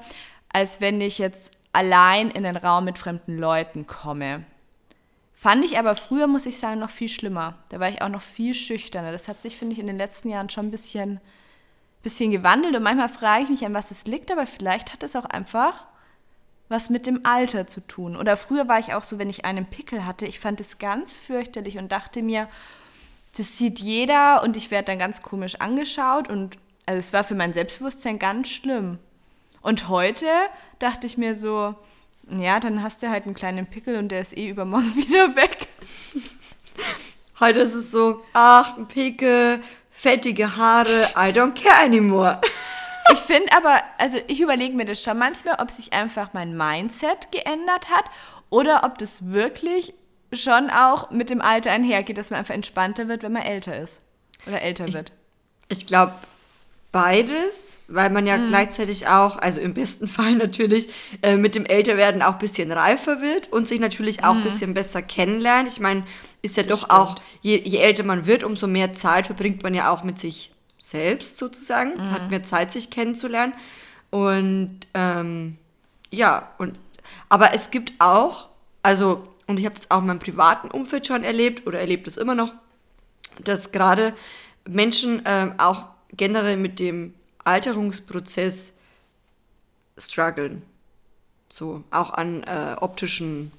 als 0.48 0.80
wenn 0.80 1.02
ich 1.02 1.18
jetzt 1.18 1.52
allein 1.74 2.30
in 2.30 2.44
den 2.44 2.56
Raum 2.56 2.86
mit 2.86 2.96
fremden 2.96 3.36
Leuten 3.36 3.86
komme. 3.86 4.44
Fand 5.44 5.62
ich 5.62 5.78
aber 5.78 5.94
früher, 5.94 6.26
muss 6.26 6.46
ich 6.46 6.56
sagen, 6.56 6.80
noch 6.80 6.88
viel 6.88 7.10
schlimmer. 7.10 7.58
Da 7.68 7.78
war 7.78 7.90
ich 7.90 8.00
auch 8.00 8.08
noch 8.08 8.22
viel 8.22 8.54
schüchterner. 8.54 9.12
Das 9.12 9.28
hat 9.28 9.42
sich, 9.42 9.58
finde 9.58 9.74
ich, 9.74 9.78
in 9.78 9.86
den 9.86 9.98
letzten 9.98 10.30
Jahren 10.30 10.48
schon 10.48 10.68
ein 10.68 10.70
bisschen, 10.70 11.20
bisschen 12.02 12.30
gewandelt. 12.30 12.74
Und 12.74 12.82
manchmal 12.82 13.10
frage 13.10 13.42
ich 13.42 13.50
mich, 13.50 13.66
an 13.66 13.74
was 13.74 13.90
es 13.90 14.06
liegt, 14.06 14.32
aber 14.32 14.46
vielleicht 14.46 14.94
hat 14.94 15.02
es 15.02 15.14
auch 15.14 15.26
einfach 15.26 15.84
was 16.70 16.88
mit 16.88 17.06
dem 17.06 17.26
Alter 17.26 17.66
zu 17.66 17.82
tun. 17.82 18.16
Oder 18.16 18.38
früher 18.38 18.68
war 18.68 18.78
ich 18.78 18.94
auch 18.94 19.04
so, 19.04 19.18
wenn 19.18 19.28
ich 19.28 19.44
einen 19.44 19.66
Pickel 19.66 20.06
hatte, 20.06 20.24
ich 20.24 20.40
fand 20.40 20.62
es 20.62 20.78
ganz 20.78 21.14
fürchterlich 21.14 21.76
und 21.76 21.92
dachte 21.92 22.22
mir, 22.22 22.48
das 23.36 23.58
sieht 23.58 23.80
jeder 23.80 24.42
und 24.42 24.56
ich 24.56 24.70
werde 24.70 24.86
dann 24.86 24.98
ganz 24.98 25.20
komisch 25.20 25.56
angeschaut 25.56 26.30
und 26.30 26.56
also 26.86 26.98
es 26.98 27.12
war 27.12 27.22
für 27.22 27.34
mein 27.34 27.52
Selbstbewusstsein 27.52 28.18
ganz 28.18 28.48
schlimm. 28.48 28.98
Und 29.60 29.90
heute 29.90 30.26
dachte 30.78 31.06
ich 31.06 31.18
mir 31.18 31.36
so, 31.36 31.74
ja, 32.28 32.60
dann 32.60 32.82
hast 32.82 33.02
du 33.02 33.10
halt 33.10 33.24
einen 33.24 33.34
kleinen 33.34 33.66
Pickel 33.66 33.96
und 33.96 34.08
der 34.08 34.20
ist 34.20 34.36
eh 34.36 34.48
übermorgen 34.48 34.94
wieder 34.96 35.34
weg. 35.36 35.68
Heute 37.40 37.60
ist 37.60 37.74
es 37.74 37.90
so, 37.90 38.22
ach, 38.32 38.76
ein 38.76 38.86
Pickel, 38.86 39.60
fettige 39.90 40.56
Haare, 40.56 41.08
I 41.16 41.30
don't 41.32 41.54
care 41.60 41.84
anymore. 41.84 42.40
Ich 43.12 43.18
finde 43.18 43.52
aber, 43.54 43.82
also 43.98 44.18
ich 44.28 44.40
überlege 44.40 44.74
mir 44.74 44.86
das 44.86 45.02
schon 45.02 45.18
manchmal, 45.18 45.56
ob 45.60 45.70
sich 45.70 45.92
einfach 45.92 46.32
mein 46.32 46.56
Mindset 46.56 47.30
geändert 47.32 47.90
hat 47.90 48.04
oder 48.50 48.82
ob 48.84 48.98
das 48.98 49.30
wirklich 49.30 49.94
schon 50.32 50.70
auch 50.70 51.10
mit 51.10 51.30
dem 51.30 51.42
Alter 51.42 51.70
einhergeht, 51.70 52.18
dass 52.18 52.30
man 52.30 52.38
einfach 52.38 52.54
entspannter 52.54 53.08
wird, 53.08 53.22
wenn 53.22 53.32
man 53.32 53.42
älter 53.42 53.76
ist 53.76 54.00
oder 54.46 54.62
älter 54.62 54.92
wird. 54.92 55.12
Ich, 55.68 55.80
ich 55.80 55.86
glaube 55.86 56.14
beides, 56.94 57.80
weil 57.88 58.08
man 58.08 58.24
ja 58.24 58.38
mhm. 58.38 58.46
gleichzeitig 58.46 59.08
auch, 59.08 59.36
also 59.36 59.60
im 59.60 59.74
besten 59.74 60.06
Fall 60.16 60.36
natürlich, 60.36 60.88
äh, 61.22 61.36
mit 61.36 61.56
dem 61.56 61.66
Älterwerden 61.66 62.22
auch 62.22 62.34
ein 62.34 62.38
bisschen 62.38 62.70
reifer 62.70 63.20
wird 63.20 63.52
und 63.52 63.68
sich 63.68 63.80
natürlich 63.80 64.22
auch 64.22 64.34
ein 64.34 64.40
mhm. 64.40 64.44
bisschen 64.44 64.74
besser 64.74 65.02
kennenlernt. 65.02 65.68
Ich 65.68 65.80
meine, 65.80 66.04
ist 66.40 66.56
ja 66.56 66.62
das 66.62 66.70
doch 66.70 66.86
stimmt. 66.86 66.92
auch, 66.92 67.16
je, 67.42 67.60
je 67.64 67.78
älter 67.78 68.04
man 68.04 68.26
wird, 68.26 68.44
umso 68.44 68.68
mehr 68.68 68.94
Zeit 68.94 69.26
verbringt 69.26 69.64
man 69.64 69.74
ja 69.74 69.90
auch 69.90 70.04
mit 70.04 70.20
sich 70.20 70.52
selbst 70.78 71.36
sozusagen, 71.36 71.94
mhm. 71.96 72.10
hat 72.12 72.30
mehr 72.30 72.44
Zeit, 72.44 72.72
sich 72.72 72.90
kennenzulernen. 72.90 73.54
Und 74.10 74.78
ähm, 74.94 75.58
ja, 76.12 76.52
und 76.58 76.78
Aber 77.28 77.54
es 77.54 77.72
gibt 77.72 77.94
auch, 77.98 78.50
also, 78.84 79.26
und 79.48 79.58
ich 79.58 79.66
habe 79.66 79.74
das 79.74 79.90
auch 79.90 79.98
in 79.98 80.06
meinem 80.06 80.20
privaten 80.20 80.70
Umfeld 80.70 81.08
schon 81.08 81.24
erlebt 81.24 81.66
oder 81.66 81.80
erlebt 81.80 82.06
es 82.06 82.16
immer 82.16 82.36
noch, 82.36 82.52
dass 83.40 83.72
gerade 83.72 84.14
Menschen 84.68 85.22
ähm, 85.24 85.54
auch 85.58 85.86
generell 86.16 86.56
mit 86.56 86.80
dem 86.80 87.14
Alterungsprozess 87.44 88.72
strugglen. 89.98 90.62
So, 91.48 91.84
auch 91.90 92.10
an 92.10 92.42
äh, 92.44 92.76
optischen 92.80 93.52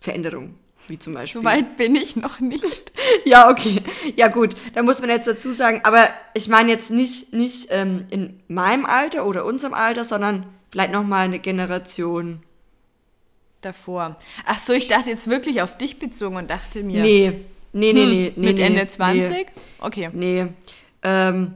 Veränderungen, 0.00 0.58
wie 0.88 0.98
zum 0.98 1.14
Beispiel. 1.14 1.40
So 1.40 1.44
weit 1.46 1.76
bin 1.76 1.94
ich 1.96 2.16
noch 2.16 2.40
nicht. 2.40 2.92
ja, 3.24 3.50
okay. 3.50 3.80
Ja, 4.16 4.28
gut. 4.28 4.54
Da 4.74 4.82
muss 4.82 5.00
man 5.00 5.08
jetzt 5.08 5.26
dazu 5.26 5.52
sagen, 5.52 5.80
aber 5.84 6.08
ich 6.34 6.48
meine 6.48 6.70
jetzt 6.70 6.90
nicht, 6.90 7.32
nicht 7.32 7.68
ähm, 7.70 8.06
in 8.10 8.40
meinem 8.48 8.84
Alter 8.84 9.26
oder 9.26 9.44
unserem 9.44 9.72
Alter, 9.72 10.04
sondern 10.04 10.46
vielleicht 10.70 10.92
nochmal 10.92 11.24
eine 11.24 11.38
Generation 11.38 12.42
davor. 13.62 14.16
Ach 14.44 14.58
so, 14.58 14.72
ich 14.72 14.88
dachte 14.88 15.10
jetzt 15.10 15.28
wirklich 15.28 15.62
auf 15.62 15.76
dich 15.76 15.98
bezogen 15.98 16.36
und 16.36 16.50
dachte 16.50 16.82
mir. 16.82 17.02
Nee, 17.02 17.32
nee, 17.72 17.92
nee, 17.92 18.02
hm, 18.02 18.10
nee. 18.10 18.32
nee 18.36 18.46
mit 18.48 18.56
nee, 18.58 18.62
Ende 18.62 18.86
20? 18.86 19.30
Nee. 19.30 19.46
Okay. 19.78 20.10
Nee. 20.12 20.46
Ähm, 21.06 21.54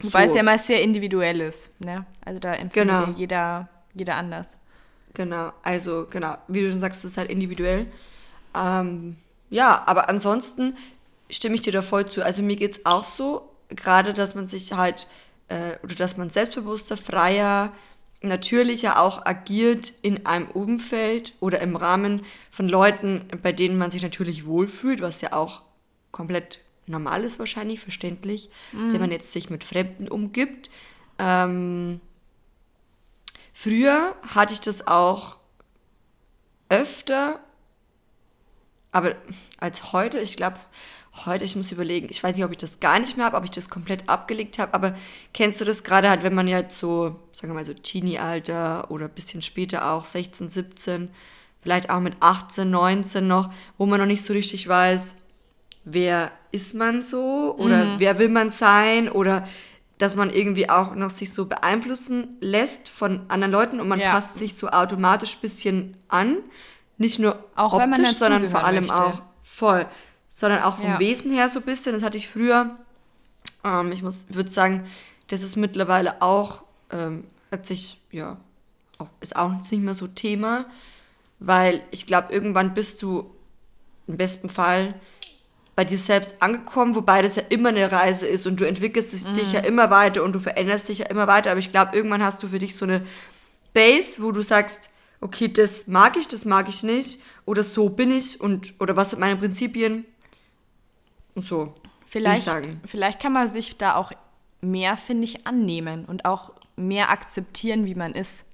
Wobei 0.00 0.24
so. 0.26 0.30
es 0.30 0.36
ja 0.36 0.42
mal 0.42 0.58
sehr 0.58 0.82
individuell 0.82 1.40
ist. 1.42 1.70
Ne? 1.78 2.06
Also 2.24 2.40
da 2.40 2.54
empfindet 2.54 2.96
Genau. 2.96 3.06
ja 3.12 3.14
jeder, 3.16 3.68
jeder 3.94 4.16
anders. 4.16 4.56
Genau, 5.14 5.52
also 5.62 6.06
genau, 6.10 6.36
wie 6.48 6.62
du 6.62 6.70
schon 6.70 6.80
sagst, 6.80 7.04
ist 7.04 7.18
halt 7.18 7.30
individuell. 7.30 7.86
Ähm, 8.56 9.16
ja, 9.50 9.82
aber 9.86 10.08
ansonsten 10.08 10.74
stimme 11.30 11.54
ich 11.54 11.60
dir 11.60 11.72
da 11.72 11.82
voll 11.82 12.06
zu. 12.06 12.24
Also 12.24 12.42
mir 12.42 12.56
geht 12.56 12.72
es 12.72 12.86
auch 12.86 13.04
so, 13.04 13.50
gerade 13.68 14.14
dass 14.14 14.34
man 14.34 14.46
sich 14.46 14.72
halt, 14.72 15.06
äh, 15.48 15.76
oder 15.82 15.94
dass 15.94 16.16
man 16.16 16.30
selbstbewusster, 16.30 16.96
freier, 16.96 17.72
natürlicher 18.22 19.00
auch 19.00 19.26
agiert 19.26 19.92
in 20.00 20.24
einem 20.24 20.48
Umfeld 20.48 21.34
oder 21.40 21.60
im 21.60 21.76
Rahmen 21.76 22.22
von 22.50 22.68
Leuten, 22.68 23.26
bei 23.42 23.52
denen 23.52 23.76
man 23.76 23.90
sich 23.90 24.02
natürlich 24.02 24.46
wohlfühlt, 24.46 25.02
was 25.02 25.20
ja 25.20 25.34
auch 25.34 25.62
komplett 26.10 26.58
normal 26.86 27.24
ist 27.24 27.38
wahrscheinlich, 27.38 27.80
verständlich, 27.80 28.50
wenn 28.92 29.00
man 29.00 29.10
jetzt 29.10 29.32
sich 29.32 29.50
mit 29.50 29.64
Fremden 29.64 30.08
umgibt. 30.08 30.70
Ähm, 31.18 32.00
Früher 33.52 34.16
hatte 34.34 34.54
ich 34.54 34.60
das 34.60 34.86
auch 34.86 35.36
öfter, 36.68 37.38
aber 38.90 39.14
als 39.58 39.92
heute, 39.92 40.18
ich 40.18 40.36
glaube, 40.36 40.58
heute, 41.26 41.44
ich 41.44 41.54
muss 41.54 41.70
überlegen, 41.70 42.08
ich 42.10 42.22
weiß 42.22 42.34
nicht, 42.34 42.44
ob 42.44 42.50
ich 42.50 42.56
das 42.56 42.80
gar 42.80 42.98
nicht 42.98 43.16
mehr 43.16 43.26
habe, 43.26 43.36
ob 43.36 43.44
ich 43.44 43.50
das 43.50 43.68
komplett 43.68 44.08
abgelegt 44.08 44.58
habe, 44.58 44.72
aber 44.74 44.96
kennst 45.34 45.60
du 45.60 45.64
das 45.64 45.84
gerade 45.84 46.08
halt, 46.08 46.22
wenn 46.22 46.34
man 46.34 46.48
jetzt 46.48 46.78
so, 46.78 47.20
sagen 47.32 47.52
wir 47.52 47.54
mal 47.54 47.64
so 47.64 47.74
Teenie-Alter 47.74 48.90
oder 48.90 49.04
ein 49.04 49.14
bisschen 49.14 49.42
später 49.42 49.92
auch, 49.92 50.06
16, 50.06 50.48
17, 50.48 51.10
vielleicht 51.60 51.90
auch 51.90 52.00
mit 52.00 52.16
18, 52.20 52.68
19 52.70 53.28
noch, 53.28 53.52
wo 53.76 53.84
man 53.86 54.00
noch 54.00 54.06
nicht 54.06 54.24
so 54.24 54.32
richtig 54.32 54.66
weiß, 54.66 55.14
wer 55.84 56.30
ist 56.52 56.74
man 56.74 57.02
so 57.02 57.54
oder 57.58 57.98
wer 57.98 58.18
will 58.18 58.28
man 58.28 58.50
sein 58.50 59.08
oder 59.08 59.46
dass 59.98 60.16
man 60.16 60.30
irgendwie 60.30 60.68
auch 60.68 60.94
noch 60.94 61.10
sich 61.10 61.32
so 61.32 61.46
beeinflussen 61.46 62.36
lässt 62.40 62.88
von 62.88 63.20
anderen 63.28 63.52
Leuten 63.52 63.80
und 63.80 63.88
man 63.88 64.00
Ja. 64.00 64.10
passt 64.12 64.36
sich 64.38 64.54
so 64.56 64.68
automatisch 64.68 65.36
ein 65.36 65.40
bisschen 65.40 65.96
an. 66.08 66.38
Nicht 66.98 67.18
nur 67.18 67.38
Auch 67.54 67.78
wenn 67.78 67.90
man 67.90 68.00
optisch, 68.00 68.16
sondern 68.18 68.48
vor 68.50 68.64
allem 68.64 68.86
möchte. 68.86 68.94
auch 68.96 69.22
voll. 69.44 69.86
Sondern 70.28 70.62
auch 70.62 70.76
vom 70.76 70.86
Ja. 70.86 70.98
Wesen 70.98 71.30
her 71.30 71.48
so 71.48 71.60
ein 71.60 71.64
bisschen. 71.64 71.92
Das 71.94 72.02
hatte 72.02 72.16
ich 72.16 72.28
früher. 72.28 72.76
Ähm, 73.64 73.92
ich 73.92 74.02
muss, 74.02 74.26
würde 74.28 74.50
sagen, 74.50 74.84
das 75.28 75.42
ist 75.42 75.56
mittlerweile 75.56 76.20
auch, 76.20 76.62
ähm, 76.90 77.24
hat 77.50 77.66
sich, 77.66 77.98
ja, 78.10 78.36
auch, 78.98 79.08
ist 79.20 79.36
auch 79.36 79.50
nicht 79.52 79.72
mehr 79.72 79.94
so 79.94 80.06
Thema, 80.08 80.64
weil 81.38 81.80
ich 81.90 82.06
glaube, 82.06 82.32
irgendwann 82.32 82.74
bist 82.74 83.02
du 83.02 83.30
im 84.08 84.16
besten 84.16 84.48
Fall 84.48 84.94
bei 85.74 85.84
dir 85.84 85.98
selbst 85.98 86.36
angekommen, 86.40 86.94
wobei 86.94 87.22
das 87.22 87.36
ja 87.36 87.42
immer 87.48 87.70
eine 87.70 87.90
Reise 87.90 88.26
ist 88.26 88.46
und 88.46 88.60
du 88.60 88.64
entwickelst 88.64 89.14
es 89.14 89.24
dich 89.32 89.52
ja 89.52 89.60
immer 89.60 89.90
weiter 89.90 90.22
und 90.22 90.34
du 90.34 90.40
veränderst 90.40 90.88
dich 90.88 90.98
ja 90.98 91.06
immer 91.06 91.26
weiter, 91.26 91.50
aber 91.50 91.60
ich 91.60 91.70
glaube, 91.70 91.96
irgendwann 91.96 92.22
hast 92.22 92.42
du 92.42 92.48
für 92.48 92.58
dich 92.58 92.76
so 92.76 92.84
eine 92.84 93.02
Base, 93.72 94.22
wo 94.22 94.32
du 94.32 94.42
sagst, 94.42 94.90
okay, 95.20 95.48
das 95.48 95.86
mag 95.86 96.16
ich, 96.16 96.28
das 96.28 96.44
mag 96.44 96.68
ich 96.68 96.82
nicht 96.82 97.20
oder 97.46 97.62
so 97.62 97.88
bin 97.88 98.10
ich 98.10 98.40
und 98.40 98.74
oder 98.80 98.96
was 98.96 99.10
sind 99.10 99.20
meine 99.20 99.36
Prinzipien 99.36 100.04
und 101.34 101.44
so. 101.44 101.72
Vielleicht, 102.06 102.46
vielleicht 102.84 103.20
kann 103.20 103.32
man 103.32 103.48
sich 103.48 103.78
da 103.78 103.94
auch 103.94 104.12
mehr, 104.60 104.98
finde 104.98 105.24
ich, 105.24 105.46
annehmen 105.46 106.04
und 106.04 106.26
auch 106.26 106.52
mehr 106.76 107.10
akzeptieren, 107.10 107.86
wie 107.86 107.94
man 107.94 108.12
ist. 108.12 108.46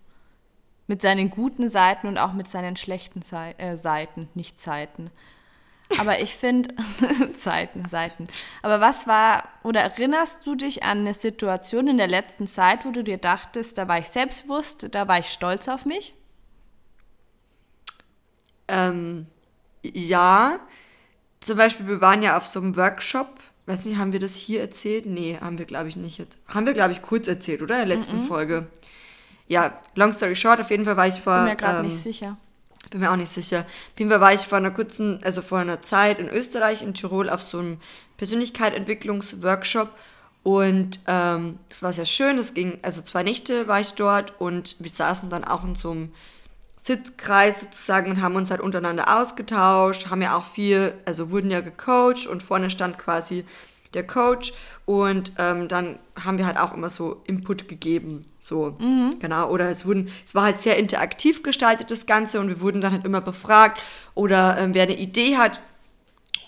Mit 0.86 1.02
seinen 1.02 1.28
guten 1.30 1.68
Seiten 1.68 2.06
und 2.06 2.18
auch 2.18 2.32
mit 2.32 2.48
seinen 2.48 2.76
schlechten 2.76 3.22
Zei 3.22 3.52
äh, 3.58 3.76
Seiten, 3.76 4.28
nicht 4.34 4.60
Zeiten. 4.60 5.10
Aber 5.98 6.20
ich 6.20 6.34
finde, 6.36 6.74
Zeiten, 7.34 7.88
Seiten. 7.88 8.28
Aber 8.62 8.80
was 8.80 9.06
war, 9.06 9.48
oder 9.62 9.80
erinnerst 9.80 10.46
du 10.46 10.54
dich 10.54 10.82
an 10.82 10.98
eine 10.98 11.14
Situation 11.14 11.88
in 11.88 11.96
der 11.96 12.08
letzten 12.08 12.46
Zeit, 12.46 12.84
wo 12.84 12.90
du 12.90 13.02
dir 13.02 13.16
dachtest, 13.18 13.78
da 13.78 13.88
war 13.88 13.98
ich 13.98 14.08
selbstbewusst, 14.08 14.88
da 14.92 15.08
war 15.08 15.18
ich 15.18 15.30
stolz 15.30 15.66
auf 15.68 15.86
mich? 15.86 16.14
Ähm, 18.68 19.26
ja, 19.82 20.58
zum 21.40 21.56
Beispiel, 21.56 21.86
wir 21.88 22.00
waren 22.00 22.22
ja 22.22 22.36
auf 22.36 22.46
so 22.46 22.60
einem 22.60 22.76
Workshop. 22.76 23.40
Weiß 23.66 23.84
nicht, 23.84 23.98
haben 23.98 24.12
wir 24.12 24.20
das 24.20 24.34
hier 24.34 24.60
erzählt? 24.60 25.06
Nee, 25.06 25.38
haben 25.40 25.58
wir, 25.58 25.66
glaube 25.66 25.88
ich, 25.88 25.96
nicht. 25.96 26.18
jetzt- 26.18 26.38
Haben 26.48 26.66
wir, 26.66 26.74
glaube 26.74 26.92
ich, 26.92 27.02
kurz 27.02 27.28
erzählt, 27.28 27.62
oder? 27.62 27.82
In 27.82 27.88
der 27.88 27.96
letzten 27.96 28.20
Folge. 28.22 28.66
Ja, 29.46 29.80
long 29.94 30.12
story 30.12 30.36
short, 30.36 30.60
auf 30.60 30.70
jeden 30.70 30.84
Fall 30.84 30.96
war 30.96 31.06
ich 31.06 31.20
vor. 31.20 31.36
Bin 31.36 31.44
mir 31.46 31.56
gerade 31.56 31.78
ähm, 31.80 31.86
nicht 31.86 31.98
sicher. 31.98 32.36
Bin 32.90 33.00
mir 33.00 33.10
auch 33.10 33.16
nicht 33.16 33.32
sicher. 33.32 33.60
Auf 33.60 33.98
jeden 33.98 34.10
Fall 34.10 34.20
war 34.20 34.32
ich 34.32 34.42
vor 34.42 34.58
einer 34.58 34.70
kurzen, 34.70 35.20
also 35.22 35.42
vor 35.42 35.58
einer 35.58 35.82
Zeit 35.82 36.18
in 36.18 36.28
Österreich, 36.28 36.82
in 36.82 36.94
Tirol, 36.94 37.30
auf 37.30 37.42
so 37.42 37.58
einem 37.58 37.78
Persönlichkeitsentwicklungsworkshop. 38.16 39.90
Und 40.42 41.00
ähm, 41.06 41.58
das 41.68 41.82
war 41.82 41.92
sehr 41.92 42.06
schön. 42.06 42.38
Es 42.38 42.54
ging, 42.54 42.78
also 42.82 43.02
zwei 43.02 43.22
Nächte 43.22 43.68
war 43.68 43.80
ich 43.80 43.94
dort 43.94 44.40
und 44.40 44.76
wir 44.78 44.90
saßen 44.90 45.28
dann 45.30 45.44
auch 45.44 45.64
in 45.64 45.74
so 45.74 45.90
einem 45.90 46.12
Sitzkreis 46.76 47.60
sozusagen 47.60 48.10
und 48.12 48.22
haben 48.22 48.36
uns 48.36 48.50
halt 48.50 48.60
untereinander 48.60 49.20
ausgetauscht, 49.20 50.10
haben 50.10 50.22
ja 50.22 50.36
auch 50.36 50.44
viel, 50.44 50.94
also 51.04 51.30
wurden 51.30 51.50
ja 51.50 51.60
gecoacht 51.60 52.26
und 52.26 52.42
vorne 52.42 52.70
stand 52.70 52.98
quasi 52.98 53.44
der 53.94 54.06
Coach. 54.06 54.52
Und 54.86 55.32
ähm, 55.38 55.68
dann 55.68 55.98
haben 56.24 56.38
wir 56.38 56.46
halt 56.46 56.58
auch 56.58 56.74
immer 56.74 56.88
so 56.88 57.22
Input 57.26 57.68
gegeben, 57.68 58.24
so. 58.40 58.76
Genau 59.20 59.50
oder 59.50 59.70
es 59.70 59.84
wurden, 59.84 60.10
es 60.24 60.34
war 60.34 60.44
halt 60.44 60.58
sehr 60.58 60.78
interaktiv 60.78 61.42
gestaltet 61.42 61.90
das 61.90 62.06
Ganze 62.06 62.40
und 62.40 62.48
wir 62.48 62.60
wurden 62.60 62.80
dann 62.80 62.92
halt 62.92 63.04
immer 63.04 63.20
befragt 63.20 63.82
oder 64.14 64.56
ähm, 64.58 64.74
wer 64.74 64.84
eine 64.84 64.96
Idee 64.96 65.36
hat. 65.36 65.60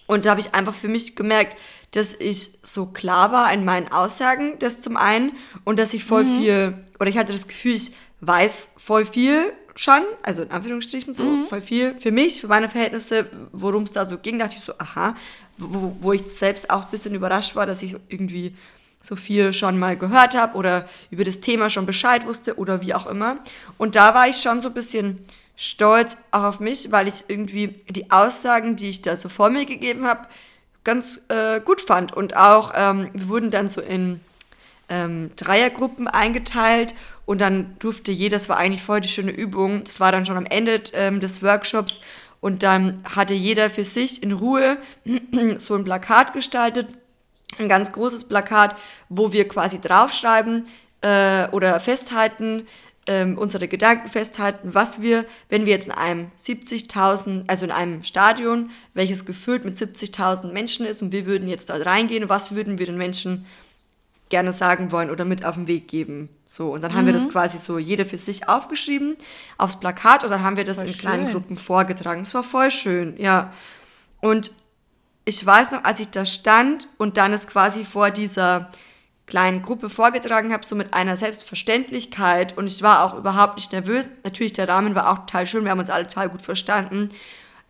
Und 0.07 0.25
da 0.27 0.31
habe 0.31 0.41
ich 0.41 0.55
einfach 0.55 0.75
für 0.75 0.89
mich 0.89 1.15
gemerkt, 1.15 1.57
dass 1.93 2.15
ich 2.15 2.53
so 2.63 2.87
klar 2.87 3.33
war 3.33 3.53
in 3.53 3.65
meinen 3.65 3.93
Aussagen, 3.93 4.59
das 4.59 4.81
zum 4.81 4.97
einen, 4.97 5.33
und 5.65 5.79
dass 5.79 5.93
ich 5.95 6.05
voll 6.05 6.25
viel, 6.25 6.75
oder 6.99 7.09
ich 7.09 7.19
hatte 7.19 7.33
das 7.33 7.47
Gefühl, 7.49 7.75
ich 7.75 7.93
weiß 8.21 8.73
voll 8.77 9.07
viel 9.07 9.53
schon, 9.75 10.03
also 10.23 10.43
in 10.43 10.51
Anführungsstrichen 10.51 11.15
so, 11.15 11.47
voll 11.47 11.63
viel 11.63 11.95
für 11.99 12.11
mich, 12.13 12.41
für 12.41 12.49
meine 12.49 12.69
Verhältnisse, 12.69 13.31
worum 13.53 13.85
es 13.85 13.93
da 13.93 14.05
so 14.05 14.19
ging, 14.19 14.39
dachte 14.39 14.57
ich 14.57 14.63
so, 14.63 14.73
aha, 14.79 15.15
wo, 15.61 15.97
wo 16.01 16.13
ich 16.13 16.23
selbst 16.23 16.71
auch 16.71 16.85
ein 16.85 16.91
bisschen 16.91 17.15
überrascht 17.15 17.55
war, 17.55 17.67
dass 17.67 17.83
ich 17.83 17.97
irgendwie 18.09 18.55
so 19.03 19.17
viel 19.17 19.53
schon 19.53 19.79
mal 19.79 19.97
gehört 19.97 20.37
habe 20.37 20.57
oder 20.57 20.87
über 21.11 21.25
das 21.25 21.41
Thema 21.41 21.71
schon 21.71 21.87
Bescheid 21.87 22.27
wusste 22.27 22.57
oder 22.59 22.83
wie 22.83 22.95
auch 22.95 23.07
immer. 23.07 23.39
Und 23.79 23.97
da 23.97 24.15
war 24.15 24.29
ich 24.29 24.37
schon 24.37 24.61
so 24.61 24.69
ein 24.69 24.75
bisschen 24.75 25.25
stolz 25.57 26.17
auch 26.31 26.45
auf 26.45 26.61
mich, 26.61 26.91
weil 26.91 27.09
ich 27.09 27.25
irgendwie 27.29 27.77
die 27.89 28.11
Aussagen, 28.11 28.77
die 28.77 28.91
ich 28.91 29.03
da 29.03 29.17
so 29.17 29.29
vor 29.29 29.51
mir 29.51 29.67
gegeben 29.67 30.07
habe, 30.07 30.27
ganz 30.85 31.21
äh, 31.29 31.61
gut 31.61 31.81
fand. 31.81 32.13
Und 32.13 32.37
auch, 32.37 32.73
ähm, 32.75 33.11
wir 33.13 33.29
wurden 33.29 33.51
dann 33.51 33.69
so 33.69 33.81
in 33.81 34.21
ähm, 34.89 35.31
Dreiergruppen 35.37 36.09
eingeteilt 36.09 36.95
und 37.27 37.41
dann 37.41 37.77
durfte 37.79 38.11
jeder, 38.11 38.37
das 38.37 38.49
war 38.49 38.57
eigentlich 38.57 38.83
voll 38.83 39.01
die 39.01 39.09
schöne 39.09 39.31
Übung, 39.31 39.85
das 39.85 40.01
war 40.01 40.13
dann 40.13 40.27
schon 40.27 40.37
am 40.37 40.47
Ende 40.47 40.83
ähm, 40.95 41.21
des 41.21 41.43
Workshops 41.43 42.01
und 42.41 42.63
dann 42.63 43.03
hatte 43.05 43.35
jeder 43.35 43.71
für 43.71 43.85
sich 43.85 44.23
in 44.23 44.33
Ruhe 44.33 44.79
so 45.59 45.75
ein 45.75 45.85
Plakat 45.85 46.33
gestaltet, 46.33 46.89
ein 47.59 47.69
ganz 47.69 47.93
großes 47.93 48.25
Plakat, 48.25 48.77
wo 49.09 49.33
wir 49.33 49.47
quasi 49.49 49.81
draufschreiben 49.81 50.67
äh, 51.03 51.49
oder 51.49 51.79
festhalten, 51.81 52.67
ähm, 53.07 53.39
unsere 53.39 53.67
Gedanken 53.67 54.09
festhalten, 54.09 54.75
was 54.75 55.01
wir, 55.01 55.25
wenn 55.49 55.67
wir 55.67 55.73
jetzt 55.73 55.87
in 55.87 55.93
einem 55.93 56.31
70.000, 56.39 57.45
also 57.47 57.65
in 57.65 57.71
einem 57.71 58.05
Stadion, 58.05 58.71
welches 58.95 59.25
gefüllt 59.25 59.65
mit 59.65 59.77
70.000 59.77 60.53
Menschen 60.53 60.87
ist 60.87 61.03
und 61.03 61.13
wir 61.13 61.27
würden 61.27 61.49
jetzt 61.49 61.71
dort 61.71 61.85
reingehen, 61.85 62.29
was 62.29 62.55
würden 62.55 62.79
wir 62.79 62.87
den 62.87 62.99
Menschen 62.99 63.47
gerne 64.31 64.53
sagen 64.53 64.93
wollen 64.93 65.11
oder 65.11 65.25
mit 65.25 65.45
auf 65.45 65.57
den 65.57 65.67
Weg 65.67 65.89
geben. 65.89 66.31
So, 66.47 66.73
und 66.73 66.83
dann 66.83 66.95
haben 66.95 67.05
wir 67.05 67.13
das 67.13 67.29
quasi 67.29 67.59
so 67.59 67.79
jeder 67.79 68.07
für 68.07 68.17
sich 68.17 68.49
aufgeschrieben 68.49 69.17
aufs 69.59 69.79
Plakat 69.79 70.25
und 70.25 70.31
dann 70.31 70.43
haben 70.43 70.57
wir 70.57 70.65
das 70.65 70.79
Voll 70.79 70.87
in 70.87 70.93
kleinen 70.95 71.25
schön. 71.25 71.33
Gruppen 71.33 71.59
vorgetragen. 71.59 72.23
Es 72.23 72.33
war 72.33 72.43
voll 72.43 72.71
schön, 72.71 73.17
ja. 73.19 73.53
Und 74.21 74.53
ich 75.25 75.45
weiß 75.45 75.73
noch, 75.73 75.85
als 75.85 76.01
ich 76.01 76.11
da 76.11 76.25
stand 76.25 76.89
und 76.97 77.17
dann 77.17 77.33
ist 77.33 77.49
quasi 77.49 77.85
vor 77.85 78.11
dieser 78.11 78.71
kleinen 79.27 79.63
Gruppe 79.63 79.91
vorgetragen 79.91 80.53
habe, 80.53 80.65
so 80.65 80.75
mit 80.77 80.95
einer 80.95 81.17
Selbstverständlichkeit 81.17 82.57
und 82.57 82.67
ich 82.67 82.83
war 82.83 83.05
auch 83.05 83.17
überhaupt 83.17 83.57
nicht 83.57 83.73
nervös. 83.73 84.09
Natürlich, 84.25 84.53
der 84.53 84.69
Rahmen 84.69 84.95
war 84.95 85.11
auch 85.11 85.21
total 85.21 85.47
schön, 85.47 85.65
wir 85.65 85.71
haben 85.71 85.81
uns 85.81 85.91
alle 85.91 86.07
total 86.07 86.29
gut 86.29 86.43
verstanden. 86.43 87.11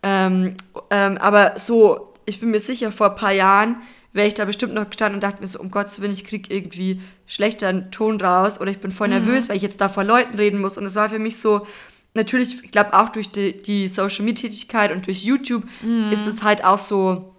Ähm, 0.03 0.55
ähm, 0.89 1.17
aber 1.19 1.57
so, 1.57 2.13
ich 2.25 2.39
bin 2.39 2.51
mir 2.51 2.59
sicher, 2.59 2.91
vor 2.91 3.11
ein 3.11 3.15
paar 3.15 3.31
Jahren 3.31 3.77
wäre 4.13 4.27
ich 4.27 4.33
da 4.33 4.45
bestimmt 4.45 4.73
noch 4.73 4.87
gestanden 4.87 5.15
und 5.15 5.23
dachte 5.23 5.41
mir 5.41 5.47
so, 5.47 5.59
um 5.59 5.71
Gottes 5.71 6.01
Willen, 6.01 6.13
ich 6.13 6.25
kriege 6.25 6.53
irgendwie 6.53 7.01
schlechteren 7.25 7.91
Ton 7.91 8.19
raus 8.19 8.59
oder 8.59 8.71
ich 8.71 8.79
bin 8.79 8.91
voll 8.91 9.07
mhm. 9.07 9.25
nervös, 9.25 9.49
weil 9.49 9.57
ich 9.57 9.63
jetzt 9.63 9.79
da 9.81 9.89
vor 9.89 10.03
Leuten 10.03 10.35
reden 10.35 10.59
muss. 10.59 10.77
Und 10.77 10.85
es 10.85 10.95
war 10.95 11.09
für 11.09 11.19
mich 11.19 11.37
so, 11.37 11.65
natürlich, 12.13 12.63
ich 12.63 12.71
glaube 12.71 12.93
auch 12.93 13.09
durch 13.09 13.31
die, 13.31 13.55
die 13.55 13.87
Social 13.87 14.25
Media 14.25 14.49
Tätigkeit 14.49 14.91
und 14.91 15.07
durch 15.07 15.23
YouTube 15.23 15.63
mhm. 15.81 16.11
ist 16.11 16.27
es 16.27 16.43
halt 16.43 16.63
auch 16.63 16.77
so 16.77 17.33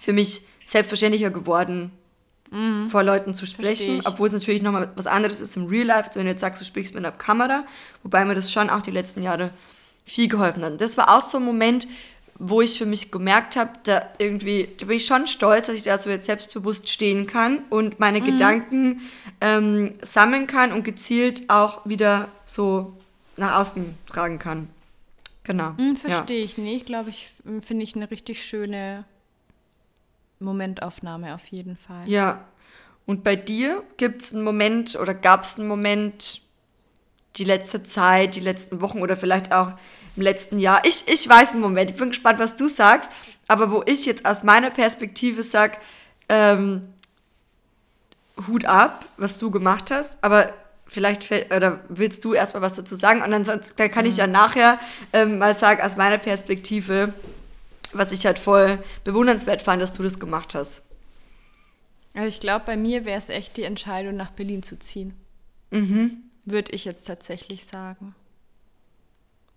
für 0.00 0.12
mich 0.12 0.42
selbstverständlicher 0.64 1.30
geworden, 1.30 1.92
mhm. 2.50 2.88
vor 2.88 3.02
Leuten 3.02 3.34
zu 3.34 3.46
sprechen, 3.46 4.02
obwohl 4.04 4.26
es 4.26 4.32
natürlich 4.32 4.62
nochmal 4.62 4.90
was 4.96 5.06
anderes 5.06 5.40
ist 5.40 5.56
im 5.56 5.66
Real 5.66 5.86
Life, 5.86 6.10
wenn 6.14 6.24
du 6.24 6.30
jetzt 6.30 6.40
sagst, 6.40 6.60
du 6.60 6.64
sprichst 6.64 6.94
mit 6.94 7.04
einer 7.04 7.16
Kamera, 7.16 7.64
wobei 8.02 8.24
mir 8.24 8.34
das 8.34 8.52
schon 8.52 8.70
auch 8.70 8.82
die 8.82 8.90
letzten 8.90 9.22
Jahre 9.22 9.50
viel 10.04 10.28
geholfen 10.28 10.64
hat. 10.64 10.72
Und 10.72 10.80
das 10.80 10.96
war 10.96 11.16
auch 11.16 11.22
so 11.22 11.38
ein 11.38 11.44
Moment, 11.44 11.86
wo 12.42 12.62
ich 12.62 12.78
für 12.78 12.86
mich 12.86 13.12
gemerkt 13.12 13.54
habe, 13.56 13.72
da 13.82 14.02
irgendwie, 14.16 14.66
da 14.78 14.86
bin 14.86 14.96
ich 14.96 15.04
schon 15.04 15.26
stolz, 15.26 15.66
dass 15.66 15.76
ich 15.76 15.82
da 15.82 15.98
so 15.98 16.08
jetzt 16.08 16.24
selbstbewusst 16.24 16.88
stehen 16.88 17.26
kann 17.26 17.58
und 17.68 18.00
meine 18.00 18.20
mhm. 18.20 18.24
Gedanken 18.24 19.02
ähm, 19.42 19.92
sammeln 20.00 20.46
kann 20.46 20.72
und 20.72 20.82
gezielt 20.82 21.42
auch 21.50 21.84
wieder 21.84 22.28
so 22.46 22.96
nach 23.36 23.60
außen 23.60 23.94
tragen 24.06 24.38
kann. 24.38 24.70
Genau. 25.42 25.74
Mhm, 25.76 25.96
verstehe 25.96 26.38
ja. 26.38 26.44
ich 26.46 26.56
nicht. 26.56 26.86
Glaube 26.86 27.10
ich, 27.10 27.30
finde 27.60 27.84
ich 27.84 27.94
eine 27.94 28.10
richtig 28.10 28.42
schöne 28.42 29.04
Momentaufnahme 30.38 31.34
auf 31.34 31.44
jeden 31.46 31.76
Fall. 31.76 32.08
Ja. 32.08 32.48
Und 33.04 33.22
bei 33.22 33.36
dir 33.36 33.82
gibt 33.98 34.22
es 34.22 34.32
einen 34.32 34.44
Moment 34.44 34.96
oder 34.96 35.12
gab 35.12 35.42
es 35.42 35.58
einen 35.58 35.68
Moment 35.68 36.40
die 37.36 37.44
letzte 37.44 37.82
Zeit, 37.82 38.34
die 38.34 38.40
letzten 38.40 38.80
Wochen 38.80 39.00
oder 39.00 39.16
vielleicht 39.16 39.52
auch 39.52 39.72
im 40.16 40.22
letzten 40.22 40.58
Jahr? 40.58 40.82
Ich, 40.84 41.04
ich 41.06 41.28
weiß 41.28 41.52
einen 41.52 41.60
Moment, 41.60 41.90
ich 41.90 41.96
bin 41.96 42.08
gespannt, 42.08 42.38
was 42.38 42.56
du 42.56 42.68
sagst, 42.68 43.10
aber 43.48 43.70
wo 43.70 43.82
ich 43.86 44.06
jetzt 44.06 44.26
aus 44.26 44.42
meiner 44.42 44.70
Perspektive 44.70 45.42
sage, 45.42 45.78
ähm, 46.28 46.82
Hut 48.46 48.64
ab, 48.64 49.06
was 49.16 49.38
du 49.38 49.50
gemacht 49.50 49.90
hast, 49.90 50.18
aber 50.22 50.52
vielleicht 50.86 51.24
fällt, 51.24 51.54
oder 51.54 51.80
willst 51.88 52.24
du 52.24 52.34
erstmal 52.34 52.62
was 52.62 52.74
dazu 52.74 52.96
sagen 52.96 53.22
und 53.22 53.32
ansonsten 53.32 53.74
dann 53.76 53.90
kann 53.90 54.06
ich 54.06 54.16
ja 54.16 54.26
nachher 54.26 54.78
ähm, 55.12 55.38
mal 55.38 55.54
sagen, 55.54 55.82
aus 55.82 55.96
meiner 55.96 56.18
Perspektive, 56.18 57.14
was 57.92 58.12
ich 58.12 58.26
halt 58.26 58.38
voll 58.38 58.78
bewundernswert 59.04 59.62
fand, 59.62 59.80
dass 59.82 59.92
du 59.92 60.02
das 60.02 60.18
gemacht 60.18 60.54
hast. 60.54 60.82
Also 62.14 62.28
ich 62.28 62.40
glaube, 62.40 62.64
bei 62.66 62.76
mir 62.76 63.04
wäre 63.04 63.18
es 63.18 63.28
echt 63.28 63.56
die 63.56 63.62
Entscheidung, 63.62 64.16
nach 64.16 64.32
Berlin 64.32 64.62
zu 64.62 64.78
ziehen. 64.78 65.14
Mhm. 65.70 66.29
Würde 66.44 66.72
ich 66.72 66.84
jetzt 66.84 67.06
tatsächlich 67.06 67.66
sagen. 67.66 68.14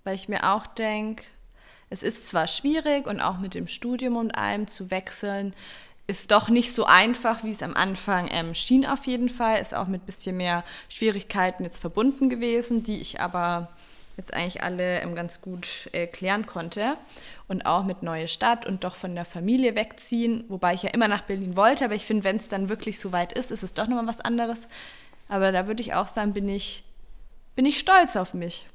Weil 0.03 0.15
ich 0.15 0.27
mir 0.27 0.53
auch 0.53 0.67
denke, 0.67 1.23
es 1.89 2.03
ist 2.03 2.27
zwar 2.27 2.47
schwierig 2.47 3.07
und 3.07 3.21
auch 3.21 3.37
mit 3.37 3.53
dem 3.53 3.67
Studium 3.67 4.17
und 4.17 4.31
allem 4.31 4.67
zu 4.67 4.91
wechseln, 4.91 5.53
ist 6.05 6.31
doch 6.31 6.49
nicht 6.49 6.73
so 6.73 6.85
einfach, 6.85 7.43
wie 7.43 7.51
es 7.51 7.63
am 7.63 7.75
Anfang 7.75 8.27
ähm, 8.31 8.53
schien 8.53 8.85
auf 8.85 9.05
jeden 9.05 9.29
Fall. 9.29 9.59
Ist 9.61 9.73
auch 9.73 9.87
mit 9.87 10.03
ein 10.03 10.05
bisschen 10.05 10.35
mehr 10.35 10.63
Schwierigkeiten 10.89 11.63
jetzt 11.63 11.79
verbunden 11.79 12.29
gewesen, 12.29 12.83
die 12.83 12.99
ich 12.99 13.21
aber 13.21 13.69
jetzt 14.17 14.33
eigentlich 14.33 14.61
alle 14.63 15.01
ähm, 15.01 15.15
ganz 15.15 15.41
gut 15.41 15.89
äh, 15.91 16.07
klären 16.07 16.45
konnte 16.45 16.97
und 17.47 17.65
auch 17.65 17.83
mit 17.83 18.03
neue 18.03 18.27
Stadt 18.27 18.65
und 18.65 18.83
doch 18.83 18.95
von 18.95 19.15
der 19.15 19.25
Familie 19.25 19.75
wegziehen, 19.75 20.43
wobei 20.49 20.73
ich 20.73 20.83
ja 20.83 20.89
immer 20.91 21.07
nach 21.07 21.21
Berlin 21.21 21.55
wollte, 21.55 21.85
aber 21.85 21.95
ich 21.95 22.05
finde, 22.05 22.23
wenn 22.23 22.35
es 22.35 22.47
dann 22.47 22.69
wirklich 22.69 22.99
so 22.99 23.11
weit 23.11 23.33
ist, 23.33 23.51
ist 23.51 23.63
es 23.63 23.73
doch 23.73 23.87
nochmal 23.87 24.07
was 24.07 24.21
anderes. 24.21 24.67
Aber 25.27 25.51
da 25.51 25.67
würde 25.67 25.81
ich 25.81 25.93
auch 25.93 26.07
sagen, 26.07 26.33
bin 26.33 26.49
ich, 26.49 26.83
bin 27.55 27.65
ich 27.65 27.79
stolz 27.79 28.15
auf 28.15 28.33
mich, 28.33 28.65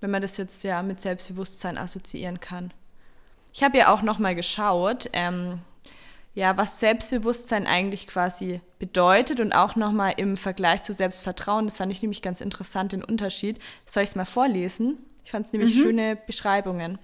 wenn 0.00 0.10
man 0.10 0.22
das 0.22 0.36
jetzt 0.36 0.62
ja 0.62 0.82
mit 0.82 1.00
Selbstbewusstsein 1.00 1.78
assoziieren 1.78 2.40
kann. 2.40 2.72
Ich 3.52 3.62
habe 3.62 3.78
ja 3.78 3.92
auch 3.92 4.02
nochmal 4.02 4.34
geschaut, 4.34 5.10
ähm, 5.12 5.60
ja, 6.34 6.56
was 6.56 6.78
Selbstbewusstsein 6.78 7.66
eigentlich 7.66 8.06
quasi 8.06 8.60
bedeutet 8.78 9.40
und 9.40 9.52
auch 9.52 9.74
nochmal 9.74 10.14
im 10.16 10.36
Vergleich 10.36 10.84
zu 10.84 10.94
Selbstvertrauen. 10.94 11.66
Das 11.66 11.76
fand 11.76 11.90
ich 11.90 12.02
nämlich 12.02 12.22
ganz 12.22 12.40
interessant, 12.40 12.92
den 12.92 13.02
Unterschied. 13.02 13.58
Soll 13.84 14.04
ich 14.04 14.10
es 14.10 14.16
mal 14.16 14.24
vorlesen? 14.24 14.98
Ich 15.24 15.32
fand 15.32 15.46
es 15.46 15.52
nämlich 15.52 15.74
mhm. 15.74 15.82
schöne 15.82 16.16
Beschreibungen. 16.16 16.98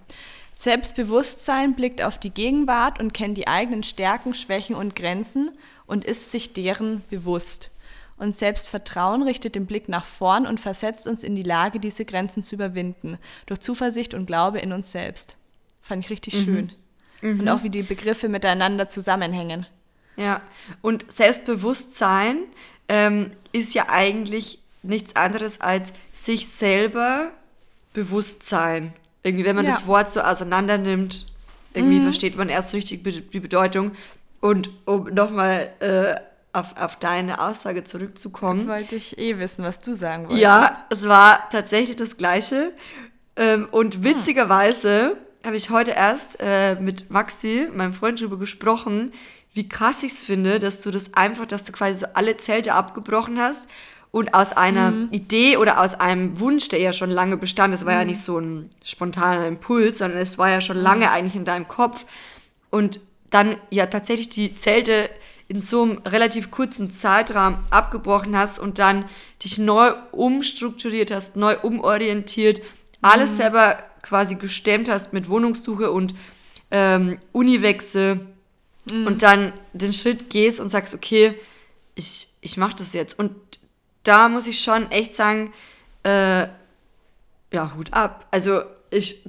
Selbstbewusstsein 0.57 1.75
blickt 1.75 2.03
auf 2.03 2.19
die 2.19 2.31
Gegenwart 2.31 2.99
und 2.99 3.13
kennt 3.13 3.37
die 3.37 3.47
eigenen 3.47 3.83
Stärken, 3.83 4.33
Schwächen 4.33 4.75
und 4.75 4.97
Grenzen 4.97 5.51
und 5.87 6.05
ist 6.05 6.31
sich 6.31 6.55
deren 6.55 7.03
bewusst. 7.11 7.71
Und 8.19 8.35
Selbstvertrauen 8.35 9.23
richtet 9.23 9.55
den 9.55 9.67
Blick 9.67 9.89
nach 9.89 10.05
vorn 10.05 10.47
und 10.47 10.59
versetzt 10.59 11.07
uns 11.07 11.23
in 11.23 11.35
die 11.35 11.43
Lage, 11.43 11.79
diese 11.81 12.05
Grenzen 12.05 12.43
zu 12.43 12.55
überwinden, 12.55 13.19
durch 13.45 13.61
Zuversicht 13.61 14.15
und 14.15 14.27
Glaube 14.27 14.59
in 14.59 14.73
uns 14.73 14.91
selbst. 14.91 15.37
Fand 15.83 16.05
ich 16.05 16.11
richtig 16.11 16.35
mhm. 16.35 16.45
schön. 16.45 16.73
Mhm. 17.21 17.41
Und 17.41 17.49
auch 17.49 17.63
wie 17.63 17.71
die 17.71 17.83
Begriffe 17.83 18.29
miteinander 18.29 18.89
zusammenhängen. 18.89 19.67
Ja, 20.17 20.41
und 20.81 21.11
Selbstbewusstsein 21.13 22.39
ähm, 22.89 23.33
ist 23.53 23.75
ja 23.75 23.87
eigentlich 23.91 24.61
nichts 24.83 25.15
anderes 25.17 25.61
als 25.61 25.93
sich 26.13 26.49
selber 26.49 27.33
Bewusstsein. 27.93 28.95
Irgendwie, 29.23 29.45
wenn 29.45 29.57
man 29.57 29.67
ja. 29.67 29.73
das 29.73 29.87
Wort 29.87 30.11
so 30.11 30.21
auseinander 30.21 30.79
nimmt, 30.79 31.27
irgendwie 31.75 31.99
mhm. 31.99 32.05
versteht 32.05 32.37
man 32.37 32.49
erst 32.49 32.73
richtig 32.73 33.03
die 33.05 33.41
Bedeutung. 33.41 33.93
Und 34.41 34.71
um 34.85 35.05
nochmal 35.13 35.71
äh, 35.81 36.15
auf, 36.57 36.77
auf 36.77 36.97
deine 36.97 37.41
Aussage 37.41 37.85
zurückzukommen. 37.85 38.59
Jetzt 38.59 38.69
wollte 38.69 38.97
ich 38.97 39.19
eh 39.19 39.39
wissen, 39.39 39.65
was 39.65 39.81
du 39.81 39.95
sagen 39.95 40.25
wolltest. 40.25 40.43
Ja, 40.43 40.87
es 40.91 41.07
war 41.07 41.49
tatsächlich 41.51 41.97
das 41.97 42.17
Gleiche. 42.17 42.73
Ähm, 43.37 43.69
und 43.71 43.97
hm. 43.97 44.05
witzigerweise 44.05 45.17
habe 45.45 45.57
ich 45.57 45.71
heute 45.71 45.93
erst 45.93 46.39
äh, 46.41 46.77
mit 46.77 47.11
Maxi, 47.11 47.69
meinem 47.73 47.93
Freund, 47.93 48.21
darüber 48.21 48.39
gesprochen, 48.39 49.13
wie 49.53 49.69
krass 49.69 50.03
ich 50.03 50.13
es 50.13 50.23
finde, 50.23 50.59
dass 50.59 50.83
du 50.83 50.91
das 50.91 51.15
einfach, 51.15 51.47
dass 51.47 51.65
du 51.65 51.73
quasi 51.73 52.01
so 52.01 52.07
alle 52.15 52.37
Zelte 52.37 52.75
abgebrochen 52.75 53.41
hast 53.41 53.69
und 54.11 54.35
aus 54.35 54.53
einer 54.53 54.91
mhm. 54.91 55.09
Idee 55.13 55.57
oder 55.57 55.81
aus 55.81 55.95
einem 55.95 56.41
Wunsch, 56.41 56.69
der 56.69 56.79
ja 56.79 56.93
schon 56.93 57.11
lange 57.11 57.37
bestand, 57.37 57.75
es 57.75 57.87
war 57.87 57.93
mhm. 57.93 57.99
ja 57.99 58.05
nicht 58.07 58.23
so 58.23 58.39
ein 58.39 58.71
spontaner 58.85 59.47
Impuls, 59.47 59.99
sondern 59.99 60.19
es 60.19 60.37
war 60.37 60.51
ja 60.51 60.61
schon 60.61 60.77
lange 60.77 61.07
mhm. 61.07 61.13
eigentlich 61.13 61.37
in 61.37 61.45
deinem 61.45 61.69
Kopf 61.69 62.07
und 62.71 63.01
dann 63.31 63.57
ja 63.71 63.87
tatsächlich 63.87 64.29
die 64.31 64.55
Zelte 64.55 65.11
in 65.49 65.61
so 65.61 65.83
einem 65.83 65.99
relativ 65.99 66.51
kurzen 66.51 66.91
Zeitraum 66.91 67.59
abgebrochen 67.71 68.37
hast 68.37 68.59
und 68.59 68.79
dann 68.79 69.05
dich 69.43 69.59
neu 69.59 69.93
umstrukturiert 70.13 71.11
hast, 71.11 71.37
neu 71.37 71.57
umorientiert, 71.63 72.61
alles 73.01 73.33
mhm. 73.33 73.37
selber 73.37 73.79
quasi 74.03 74.35
gestemmt 74.35 74.89
hast 74.89 75.13
mit 75.13 75.29
Wohnungssuche 75.29 75.91
und 75.91 76.15
ähm, 76.71 77.19
Uniwechsel 77.33 78.27
mhm. 78.91 79.07
und 79.07 79.23
dann 79.23 79.53
den 79.73 79.93
Schritt 79.93 80.31
gehst 80.31 80.59
und 80.61 80.69
sagst, 80.69 80.95
okay, 80.95 81.35
ich, 81.95 82.29
ich 82.41 82.57
mache 82.57 82.77
das 82.77 82.93
jetzt. 82.93 83.19
Und 83.19 83.33
da 84.03 84.29
muss 84.29 84.47
ich 84.47 84.61
schon 84.61 84.91
echt 84.91 85.15
sagen, 85.15 85.53
äh, 86.03 86.47
ja, 87.53 87.75
Hut 87.77 87.93
ab. 87.93 88.27
Also 88.31 88.63
ich, 88.91 89.23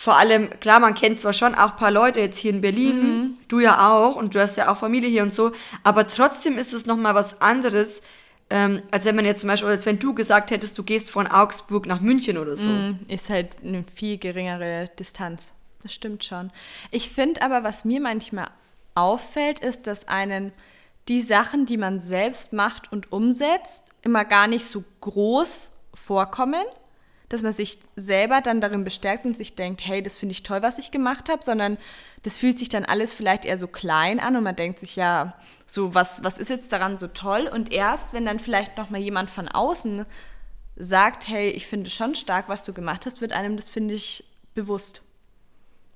vor 0.00 0.16
allem, 0.16 0.48
klar, 0.60 0.80
man 0.80 0.94
kennt 0.94 1.20
zwar 1.20 1.34
schon 1.34 1.54
auch 1.54 1.72
ein 1.72 1.76
paar 1.76 1.90
Leute 1.90 2.20
jetzt 2.20 2.38
hier 2.38 2.52
in 2.52 2.62
Berlin, 2.62 3.02
mhm. 3.02 3.38
du 3.48 3.60
ja 3.60 3.92
auch 3.92 4.16
und 4.16 4.34
du 4.34 4.40
hast 4.40 4.56
ja 4.56 4.72
auch 4.72 4.78
Familie 4.78 5.10
hier 5.10 5.22
und 5.22 5.30
so, 5.30 5.52
aber 5.84 6.06
trotzdem 6.06 6.56
ist 6.56 6.72
es 6.72 6.86
nochmal 6.86 7.14
was 7.14 7.42
anderes, 7.42 8.00
ähm, 8.48 8.80
als 8.90 9.04
wenn 9.04 9.14
man 9.14 9.26
jetzt 9.26 9.40
zum 9.40 9.48
Beispiel, 9.48 9.68
als 9.68 9.84
wenn 9.84 9.98
du 9.98 10.14
gesagt 10.14 10.52
hättest, 10.52 10.78
du 10.78 10.84
gehst 10.84 11.10
von 11.10 11.26
Augsburg 11.26 11.84
nach 11.84 12.00
München 12.00 12.38
oder 12.38 12.56
so. 12.56 12.70
Mhm, 12.70 13.00
ist 13.08 13.28
halt 13.28 13.58
eine 13.62 13.84
viel 13.94 14.16
geringere 14.16 14.88
Distanz. 14.98 15.52
Das 15.82 15.92
stimmt 15.92 16.24
schon. 16.24 16.50
Ich 16.90 17.10
finde 17.10 17.42
aber, 17.42 17.62
was 17.62 17.84
mir 17.84 18.00
manchmal 18.00 18.48
auffällt, 18.94 19.60
ist, 19.60 19.86
dass 19.86 20.08
einen 20.08 20.52
die 21.08 21.20
Sachen, 21.20 21.66
die 21.66 21.76
man 21.76 22.00
selbst 22.00 22.54
macht 22.54 22.90
und 22.90 23.12
umsetzt, 23.12 23.82
immer 24.00 24.24
gar 24.24 24.46
nicht 24.46 24.64
so 24.64 24.82
groß 25.02 25.72
vorkommen, 25.92 26.64
dass 27.30 27.42
man 27.42 27.52
sich 27.52 27.78
selber 27.96 28.40
dann 28.40 28.60
darin 28.60 28.84
bestärkt 28.84 29.24
und 29.24 29.36
sich 29.36 29.54
denkt, 29.54 29.86
hey, 29.86 30.02
das 30.02 30.18
finde 30.18 30.32
ich 30.32 30.42
toll, 30.42 30.62
was 30.62 30.78
ich 30.78 30.90
gemacht 30.90 31.28
habe, 31.28 31.42
sondern 31.44 31.78
das 32.24 32.36
fühlt 32.36 32.58
sich 32.58 32.68
dann 32.68 32.84
alles 32.84 33.14
vielleicht 33.14 33.44
eher 33.44 33.56
so 33.56 33.68
klein 33.68 34.20
an 34.20 34.36
und 34.36 34.42
man 34.42 34.56
denkt 34.56 34.80
sich, 34.80 34.96
ja, 34.96 35.34
so, 35.64 35.94
was, 35.94 36.22
was 36.24 36.38
ist 36.38 36.50
jetzt 36.50 36.72
daran 36.72 36.98
so 36.98 37.06
toll? 37.06 37.46
Und 37.46 37.72
erst, 37.72 38.12
wenn 38.12 38.26
dann 38.26 38.40
vielleicht 38.40 38.76
nochmal 38.76 39.00
jemand 39.00 39.30
von 39.30 39.48
außen 39.48 40.04
sagt, 40.76 41.28
hey, 41.28 41.50
ich 41.50 41.68
finde 41.68 41.88
schon 41.88 42.16
stark, 42.16 42.48
was 42.48 42.64
du 42.64 42.72
gemacht 42.72 43.06
hast, 43.06 43.20
wird 43.20 43.32
einem 43.32 43.56
das, 43.56 43.70
finde 43.70 43.94
ich, 43.94 44.24
bewusst. 44.54 45.00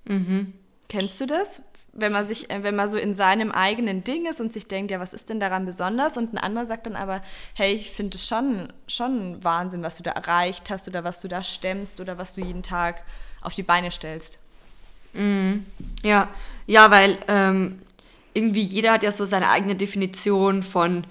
Mhm. 0.05 0.53
Kennst 0.89 1.21
du 1.21 1.27
das? 1.27 1.63
Wenn 1.95 2.13
man 2.13 2.27
sich, 2.27 2.51
äh, 2.51 2.63
wenn 2.63 2.77
man 2.77 2.91
so 2.91 2.99
in 2.99 3.15
seinem 3.15 3.51
eigenen 3.53 4.05
Ding 4.05 4.27
ist 4.27 4.41
und 4.41 4.53
sich 4.53 4.67
denkt, 4.67 4.91
ja, 4.91 5.01
was 5.01 5.15
ist 5.15 5.31
denn 5.31 5.41
daran 5.41 5.65
besonders? 5.65 6.17
Und 6.17 6.35
ein 6.35 6.39
anderer 6.39 6.67
sagt 6.67 6.87
dann 6.87 6.97
aber, 6.97 7.23
hey, 7.55 7.73
ich 7.75 7.91
finde 7.91 8.17
es 8.17 8.27
schon, 8.27 8.69
schon 8.87 9.43
Wahnsinn, 9.43 9.83
was 9.83 9.97
du 9.97 10.03
da 10.03 10.11
erreicht 10.11 10.71
hast 10.71 10.89
oder 10.89 11.05
was 11.05 11.21
du 11.21 11.29
da 11.29 11.43
stemmst 11.43 12.01
oder 12.01 12.19
was 12.19 12.35
du 12.35 12.41
jeden 12.41 12.63
Tag 12.63 13.03
auf 13.41 13.55
die 13.55 13.63
Beine 13.63 13.91
stellst. 13.91 14.39
Mhm. 15.13 15.65
Ja, 16.03 16.29
ja, 16.67 16.91
weil 16.91 17.17
ähm, 17.29 17.81
irgendwie 18.33 18.63
jeder 18.63 18.93
hat 18.93 19.03
ja 19.03 19.13
so 19.13 19.25
seine 19.25 19.49
eigene 19.49 19.77
Definition 19.77 20.63
von 20.63 21.07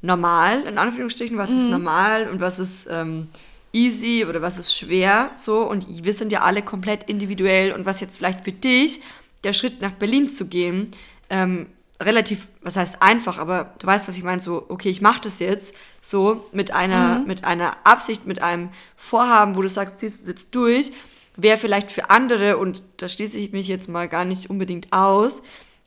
normal, 0.00 0.62
in 0.62 0.78
Anführungsstrichen, 0.78 1.36
was 1.36 1.50
ist 1.50 1.64
normal 1.64 2.28
und 2.28 2.40
was 2.40 2.60
ist 2.60 2.86
ähm, 2.88 3.26
easy 3.72 4.24
oder 4.28 4.40
was 4.40 4.56
ist 4.56 4.76
schwer, 4.76 5.30
so. 5.34 5.62
Und 5.62 6.04
wir 6.04 6.14
sind 6.14 6.30
ja 6.30 6.42
alle 6.42 6.62
komplett 6.62 7.10
individuell 7.10 7.72
und 7.72 7.84
was 7.84 8.00
jetzt 8.00 8.18
vielleicht 8.18 8.44
für 8.44 8.52
dich, 8.52 9.00
der 9.44 9.52
Schritt 9.52 9.80
nach 9.80 9.92
Berlin 9.92 10.28
zu 10.28 10.46
gehen, 10.46 10.90
ähm, 11.30 11.66
relativ, 12.00 12.48
was 12.62 12.76
heißt 12.76 13.02
einfach, 13.02 13.38
aber 13.38 13.74
du 13.80 13.86
weißt, 13.86 14.06
was 14.06 14.16
ich 14.16 14.22
meine, 14.22 14.40
so, 14.40 14.66
okay, 14.68 14.88
ich 14.88 15.00
mache 15.00 15.20
das 15.22 15.40
jetzt 15.40 15.74
so 16.00 16.46
mit 16.52 16.70
einer, 16.70 17.20
mit 17.26 17.44
einer 17.44 17.76
Absicht, 17.84 18.26
mit 18.26 18.40
einem 18.40 18.70
Vorhaben, 18.96 19.56
wo 19.56 19.62
du 19.62 19.68
sagst, 19.68 19.98
ziehst 19.98 20.22
es 20.22 20.28
jetzt 20.28 20.54
durch, 20.54 20.92
wäre 21.36 21.56
vielleicht 21.56 21.90
für 21.90 22.10
andere, 22.10 22.56
und 22.56 22.82
da 22.98 23.08
schließe 23.08 23.36
ich 23.38 23.52
mich 23.52 23.66
jetzt 23.68 23.88
mal 23.88 24.08
gar 24.08 24.24
nicht 24.24 24.48
unbedingt 24.48 24.92
aus, 24.92 25.42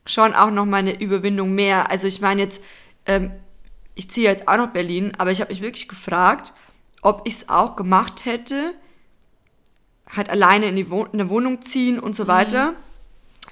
schon 0.06 0.34
auch 0.34 0.52
noch 0.52 0.66
mal 0.66 0.78
eine 0.78 1.00
Überwindung 1.00 1.56
mehr. 1.56 1.90
Also 1.92 2.08
ich 2.08 2.22
meine 2.22 2.42
jetzt, 2.42 2.62
ähm, 3.06 3.32
ich 3.96 4.10
ziehe 4.10 4.30
jetzt 4.30 4.48
auch 4.48 4.58
nach 4.58 4.72
Berlin, 4.72 5.14
aber 5.18 5.32
ich 5.32 5.42
habe 5.42 5.52
mich 5.52 5.62
wirklich 5.62 5.88
gefragt, 5.88 6.54
ob 7.02 7.28
ich 7.28 7.36
es 7.36 7.50
auch 7.50 7.76
gemacht 7.76 8.26
hätte, 8.26 8.74
halt 10.10 10.30
alleine 10.30 10.68
in, 10.68 10.76
die 10.76 10.90
Wohn 10.90 11.08
in 11.14 11.22
eine 11.22 11.30
Wohnung 11.30 11.62
ziehen 11.62 12.00
und 12.00 12.16
so 12.16 12.28
weiter, 12.28 12.74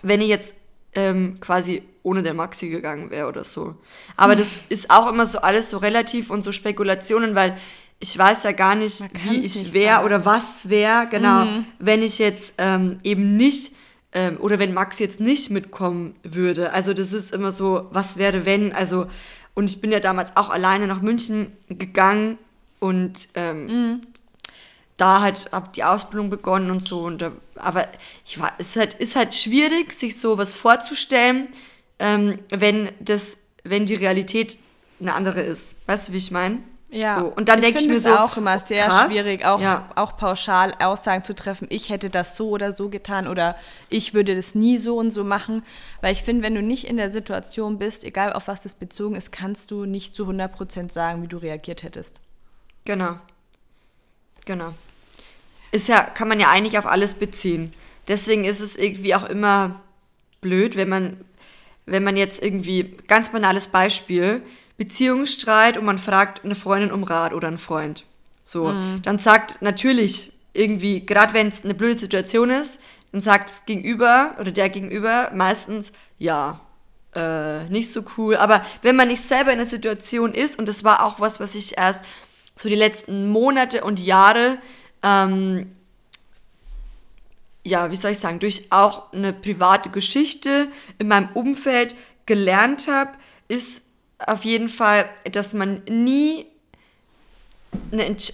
wenn 0.02 0.22
ich 0.22 0.30
jetzt 0.30 0.56
ähm, 0.96 1.36
quasi 1.40 1.84
ohne 2.04 2.24
der 2.24 2.34
Maxi 2.34 2.70
gegangen 2.70 3.12
wäre 3.12 3.28
oder 3.28 3.44
so. 3.44 3.76
Aber 4.16 4.36
das 4.36 4.50
ist 4.70 4.90
auch 4.90 5.12
immer 5.12 5.26
so 5.26 5.40
alles 5.40 5.70
so 5.70 5.78
relativ 5.78 6.30
und 6.30 6.44
so 6.44 6.52
Spekulationen, 6.52 7.36
weil 7.36 7.58
ich 8.00 8.18
weiß 8.18 8.44
ja 8.44 8.54
gar 8.54 8.76
nicht, 8.76 9.04
wie 9.26 9.40
ich 9.40 9.74
wäre 9.74 10.06
oder 10.06 10.24
was 10.26 10.70
wäre, 10.70 11.08
genau, 11.10 11.46
wenn 11.80 12.02
ich 12.02 12.18
jetzt 12.18 12.54
ähm, 12.58 13.00
eben 13.04 13.36
nicht 13.36 13.74
ähm, 14.14 14.38
oder 14.40 14.58
wenn 14.58 14.74
Max 14.74 15.00
jetzt 15.00 15.20
nicht 15.20 15.50
mitkommen 15.50 16.16
würde. 16.24 16.72
Also 16.72 16.94
das 16.94 17.12
ist 17.12 17.34
immer 17.34 17.52
so, 17.52 17.88
was 17.92 18.18
wäre 18.18 18.46
wenn? 18.46 18.72
Also 18.72 19.08
und 19.54 19.66
ich 19.70 19.82
bin 19.82 19.92
ja 19.92 20.00
damals 20.00 20.38
auch 20.38 20.50
alleine 20.50 20.88
nach 20.88 21.02
München 21.02 21.52
gegangen 21.68 22.38
und 22.80 23.28
ähm, 23.34 24.02
da 25.00 25.22
halt 25.22 25.50
habe 25.52 25.70
die 25.76 25.84
Ausbildung 25.84 26.30
begonnen 26.30 26.72
und 26.72 26.84
so. 26.84 27.02
Und 27.02 27.24
aber 27.56 27.88
ich 28.26 28.40
war, 28.40 28.54
es 28.58 28.70
ist 28.70 28.76
halt, 28.76 28.94
ist 28.96 29.16
halt 29.16 29.34
schwierig, 29.34 29.94
sich 29.94 30.20
sowas 30.20 30.54
vorzustellen, 30.54 31.48
ähm, 32.00 32.40
wenn 32.50 32.92
das, 33.00 33.38
wenn 33.64 33.86
die 33.86 33.96
Realität 33.96 34.58
eine 35.00 35.14
andere 35.14 35.42
ist. 35.42 35.76
Weißt 35.88 36.10
du, 36.10 36.14
wie 36.14 36.18
ich 36.18 36.32
meine? 36.32 36.60
Ja, 36.92 37.20
So. 37.20 37.28
Und 37.28 37.50
dann 37.50 37.62
denke 37.62 37.80
ich 37.80 37.88
mir 37.88 37.98
es 37.98 38.04
so, 38.04 38.18
auch 38.18 38.36
immer 38.36 38.58
sehr 38.58 38.88
krass, 38.88 39.12
schwierig, 39.12 39.46
auch, 39.46 39.62
ja. 39.62 39.88
auch 39.96 40.18
pauschal 40.18 40.74
Aussagen 40.80 41.24
zu 41.24 41.36
treffen, 41.36 41.68
ich 41.70 41.90
hätte 41.90 42.10
das 42.10 42.36
so 42.36 42.50
oder 42.50 42.72
so 42.72 42.90
getan 42.90 43.28
oder 43.28 43.56
ich 43.90 44.16
würde 44.16 44.36
das 44.36 44.56
nie 44.56 44.80
so 44.80 44.98
und 44.98 45.12
so 45.12 45.24
machen. 45.24 45.64
Weil 46.02 46.14
ich 46.14 46.24
finde, 46.24 46.42
wenn 46.42 46.56
du 46.56 46.64
nicht 46.64 46.86
in 46.86 46.98
der 46.98 47.12
Situation 47.12 47.78
bist, 47.78 48.04
egal 48.04 48.34
auf 48.34 48.48
was 48.48 48.64
das 48.64 48.74
bezogen 48.74 49.16
ist, 49.16 49.32
kannst 49.32 49.70
du 49.70 49.86
nicht 49.86 50.16
zu 50.16 50.28
100% 50.28 50.92
sagen, 50.92 51.22
wie 51.22 51.28
du 51.28 51.38
reagiert 51.38 51.84
hättest. 51.84 52.22
Genau. 52.86 53.20
Genau. 54.46 54.74
Ist 55.72 55.88
ja, 55.88 56.02
kann 56.02 56.28
man 56.28 56.40
ja 56.40 56.50
eigentlich 56.50 56.78
auf 56.78 56.86
alles 56.86 57.14
beziehen. 57.14 57.74
Deswegen 58.08 58.44
ist 58.44 58.60
es 58.60 58.76
irgendwie 58.76 59.14
auch 59.16 59.28
immer 59.30 59.82
blöd, 60.42 60.76
wenn 60.76 60.90
man, 60.90 61.18
wenn 61.86 62.04
man 62.04 62.18
jetzt 62.18 62.42
irgendwie, 62.42 62.96
ganz 63.08 63.32
banales 63.32 63.68
Beispiel, 63.68 64.42
Beziehungsstreit 64.78 65.78
und 65.78 65.86
man 65.86 66.00
fragt 66.00 66.44
eine 66.44 66.56
Freundin 66.56 66.92
um 66.92 67.04
Rat 67.04 67.34
oder 67.34 67.48
einen 67.50 67.58
Freund. 67.58 68.06
So, 68.44 68.74
dann 69.04 69.20
sagt 69.20 69.62
natürlich 69.62 70.32
irgendwie, 70.54 71.06
gerade 71.06 71.34
wenn 71.34 71.50
es 71.50 71.64
eine 71.64 71.76
blöde 71.76 72.00
Situation 72.00 72.50
ist, 72.50 72.80
dann 73.12 73.22
sagt 73.22 73.50
das 73.50 73.66
Gegenüber 73.66 74.36
oder 74.40 74.52
der 74.52 74.70
Gegenüber 74.70 75.32
meistens, 75.34 75.92
ja, 76.18 76.60
äh, 77.16 77.66
nicht 77.66 77.92
so 77.92 78.04
cool. 78.18 78.36
Aber 78.38 78.66
wenn 78.82 78.96
man 78.96 79.08
nicht 79.08 79.22
selber 79.22 79.52
in 79.52 79.58
der 79.58 79.68
Situation 79.68 80.34
ist, 80.34 80.58
und 80.58 80.68
das 80.68 80.84
war 80.84 81.04
auch 81.04 81.20
was, 81.20 81.40
was 81.40 81.56
ich 81.56 81.78
erst 81.78 82.04
so 82.56 82.70
die 82.70 82.76
letzten 82.76 83.30
Monate 83.30 83.84
und 83.84 84.00
Jahre, 84.00 84.58
ähm, 85.04 85.72
ja, 87.64 87.92
wie 87.92 87.96
soll 87.96 88.12
ich 88.12 88.20
sagen, 88.20 88.40
durch 88.40 88.72
auch 88.72 89.12
eine 89.14 89.34
private 89.34 89.90
Geschichte 89.90 90.68
in 90.98 91.08
meinem 91.08 91.30
Umfeld 91.34 91.96
gelernt 92.26 92.88
habe, 92.88 93.12
ist 93.48 93.84
auf 94.20 94.44
jeden 94.44 94.70
Fall, 94.70 95.10
dass 95.32 95.54
man 95.54 95.82
nie 95.90 96.46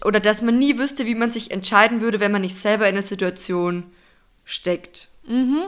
oder 0.05 0.21
dass 0.21 0.41
man 0.41 0.57
nie 0.57 0.77
wüsste, 0.77 1.05
wie 1.05 1.15
man 1.15 1.31
sich 1.31 1.51
entscheiden 1.51 1.99
würde, 2.01 2.19
wenn 2.21 2.31
man 2.31 2.41
nicht 2.41 2.57
selber 2.57 2.87
in 2.87 2.95
der 2.95 3.03
Situation 3.03 3.83
steckt. 4.45 5.09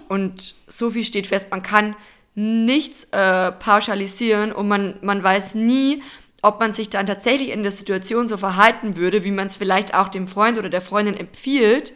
Und 0.07 0.55
so 0.67 0.91
viel 0.91 1.03
steht 1.03 1.27
fest, 1.27 1.47
man 1.51 1.63
kann 1.63 1.95
nichts 2.35 3.07
äh, 3.11 3.51
pauschalisieren 3.51 4.51
und 4.51 4.67
man, 4.67 4.99
man 5.01 5.23
weiß 5.23 5.55
nie, 5.55 6.03
ob 6.47 6.59
man 6.59 6.73
sich 6.73 6.89
dann 6.89 7.05
tatsächlich 7.05 7.51
in 7.51 7.63
der 7.63 7.71
Situation 7.71 8.27
so 8.27 8.37
verhalten 8.37 8.95
würde, 8.95 9.23
wie 9.23 9.31
man 9.31 9.47
es 9.47 9.55
vielleicht 9.55 9.93
auch 9.93 10.07
dem 10.07 10.27
Freund 10.27 10.57
oder 10.57 10.69
der 10.69 10.81
Freundin 10.81 11.17
empfiehlt, 11.17 11.93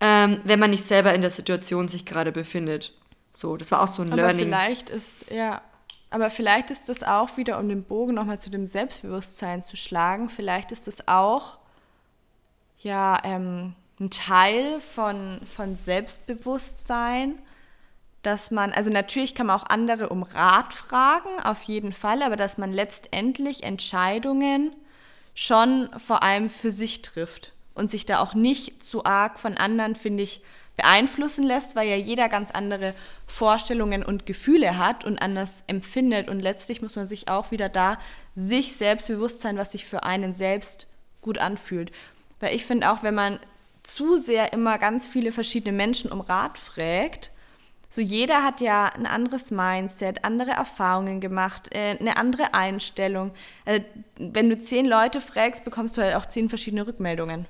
ähm, 0.00 0.40
wenn 0.44 0.60
man 0.60 0.70
nicht 0.70 0.84
selber 0.84 1.12
in 1.14 1.20
der 1.20 1.30
Situation 1.30 1.88
sich 1.88 2.04
gerade 2.04 2.32
befindet. 2.32 2.92
So, 3.32 3.56
das 3.56 3.72
war 3.72 3.82
auch 3.82 3.88
so 3.88 4.02
ein 4.02 4.12
Aber 4.12 4.22
Learning. 4.22 4.44
vielleicht 4.44 4.90
ist, 4.90 5.30
ja, 5.30 5.62
aber 6.10 6.30
vielleicht 6.30 6.70
ist 6.70 6.88
das 6.88 7.02
auch 7.02 7.36
wieder, 7.36 7.58
um 7.58 7.68
den 7.68 7.82
Bogen 7.82 8.14
nochmal 8.14 8.38
zu 8.38 8.50
dem 8.50 8.66
Selbstbewusstsein 8.66 9.62
zu 9.62 9.76
schlagen, 9.76 10.28
vielleicht 10.28 10.70
ist 10.70 10.86
es 10.86 11.08
auch, 11.08 11.58
ja, 12.78 13.18
ähm, 13.24 13.74
ein 13.98 14.10
Teil 14.10 14.80
von, 14.80 15.40
von 15.44 15.74
Selbstbewusstsein, 15.74 17.38
dass 18.22 18.50
man, 18.50 18.72
also 18.72 18.90
natürlich 18.90 19.34
kann 19.34 19.48
man 19.48 19.58
auch 19.58 19.68
andere 19.68 20.08
um 20.08 20.22
Rat 20.22 20.72
fragen, 20.72 21.40
auf 21.42 21.62
jeden 21.62 21.92
Fall, 21.92 22.22
aber 22.22 22.36
dass 22.36 22.56
man 22.56 22.72
letztendlich 22.72 23.64
Entscheidungen 23.64 24.74
schon 25.34 25.88
vor 25.98 26.22
allem 26.22 26.48
für 26.48 26.70
sich 26.70 27.02
trifft 27.02 27.52
und 27.74 27.90
sich 27.90 28.06
da 28.06 28.20
auch 28.20 28.34
nicht 28.34 28.82
zu 28.82 29.04
arg 29.04 29.40
von 29.40 29.56
anderen, 29.56 29.94
finde 29.94 30.22
ich, 30.22 30.40
beeinflussen 30.76 31.44
lässt, 31.44 31.76
weil 31.76 31.88
ja 31.88 31.96
jeder 31.96 32.28
ganz 32.28 32.50
andere 32.50 32.94
Vorstellungen 33.26 34.02
und 34.04 34.24
Gefühle 34.24 34.78
hat 34.78 35.04
und 35.04 35.18
anders 35.18 35.64
empfindet 35.66 36.28
und 36.28 36.40
letztlich 36.40 36.80
muss 36.80 36.96
man 36.96 37.06
sich 37.06 37.28
auch 37.28 37.50
wieder 37.50 37.68
da 37.68 37.98
sich 38.34 38.74
selbst 38.74 39.08
bewusst 39.08 39.42
sein, 39.42 39.58
was 39.58 39.72
sich 39.72 39.84
für 39.84 40.04
einen 40.04 40.32
selbst 40.32 40.86
gut 41.20 41.38
anfühlt. 41.38 41.92
Weil 42.40 42.54
ich 42.54 42.64
finde 42.64 42.90
auch, 42.90 43.02
wenn 43.02 43.14
man 43.14 43.38
zu 43.82 44.16
sehr 44.16 44.52
immer 44.52 44.78
ganz 44.78 45.06
viele 45.06 45.32
verschiedene 45.32 45.76
Menschen 45.76 46.10
um 46.10 46.20
Rat 46.20 46.56
fragt, 46.56 47.31
so 47.92 48.00
jeder 48.00 48.42
hat 48.42 48.62
ja 48.62 48.86
ein 48.86 49.04
anderes 49.04 49.50
Mindset, 49.50 50.24
andere 50.24 50.52
Erfahrungen 50.52 51.20
gemacht, 51.20 51.68
äh, 51.74 51.98
eine 52.00 52.16
andere 52.16 52.54
Einstellung. 52.54 53.32
Äh, 53.66 53.82
wenn 54.16 54.48
du 54.48 54.56
zehn 54.56 54.86
Leute 54.86 55.20
fragst, 55.20 55.62
bekommst 55.66 55.98
du 55.98 56.00
halt 56.00 56.14
auch 56.14 56.24
zehn 56.24 56.48
verschiedene 56.48 56.86
Rückmeldungen. 56.86 57.44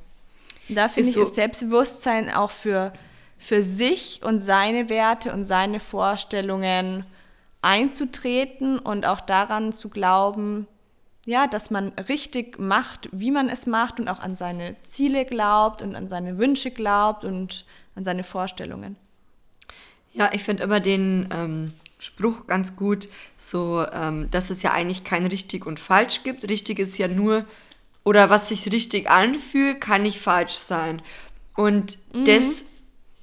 Und 0.68 0.74
da 0.74 0.88
finde 0.88 1.10
ich, 1.10 1.14
so. 1.14 1.22
ist 1.22 1.36
Selbstbewusstsein 1.36 2.28
auch 2.28 2.50
für, 2.50 2.92
für 3.38 3.62
sich 3.62 4.20
und 4.24 4.40
seine 4.40 4.88
Werte 4.88 5.32
und 5.32 5.44
seine 5.44 5.78
Vorstellungen 5.78 7.06
einzutreten 7.60 8.80
und 8.80 9.06
auch 9.06 9.20
daran 9.20 9.72
zu 9.72 9.90
glauben, 9.90 10.66
ja, 11.24 11.46
dass 11.46 11.70
man 11.70 11.90
richtig 12.08 12.58
macht, 12.58 13.08
wie 13.12 13.30
man 13.30 13.48
es 13.48 13.66
macht 13.66 14.00
und 14.00 14.08
auch 14.08 14.18
an 14.18 14.34
seine 14.34 14.74
Ziele 14.82 15.24
glaubt 15.24 15.82
und 15.82 15.94
an 15.94 16.08
seine 16.08 16.38
Wünsche 16.38 16.72
glaubt 16.72 17.22
und 17.22 17.64
an 17.94 18.04
seine 18.04 18.24
Vorstellungen. 18.24 18.96
Ja, 20.14 20.30
ich 20.32 20.42
finde 20.42 20.62
immer 20.64 20.80
den 20.80 21.28
ähm, 21.34 21.72
Spruch 21.98 22.46
ganz 22.46 22.76
gut, 22.76 23.08
so, 23.36 23.84
ähm, 23.92 24.30
dass 24.30 24.50
es 24.50 24.62
ja 24.62 24.72
eigentlich 24.72 25.04
kein 25.04 25.24
richtig 25.26 25.66
und 25.66 25.80
falsch 25.80 26.22
gibt. 26.24 26.48
Richtig 26.48 26.78
ist 26.78 26.98
ja 26.98 27.08
nur, 27.08 27.44
oder 28.04 28.28
was 28.30 28.48
sich 28.48 28.70
richtig 28.72 29.08
anfühlt, 29.08 29.80
kann 29.80 30.02
nicht 30.02 30.18
falsch 30.20 30.54
sein. 30.54 31.00
Und 31.56 31.98
das, 32.24 32.64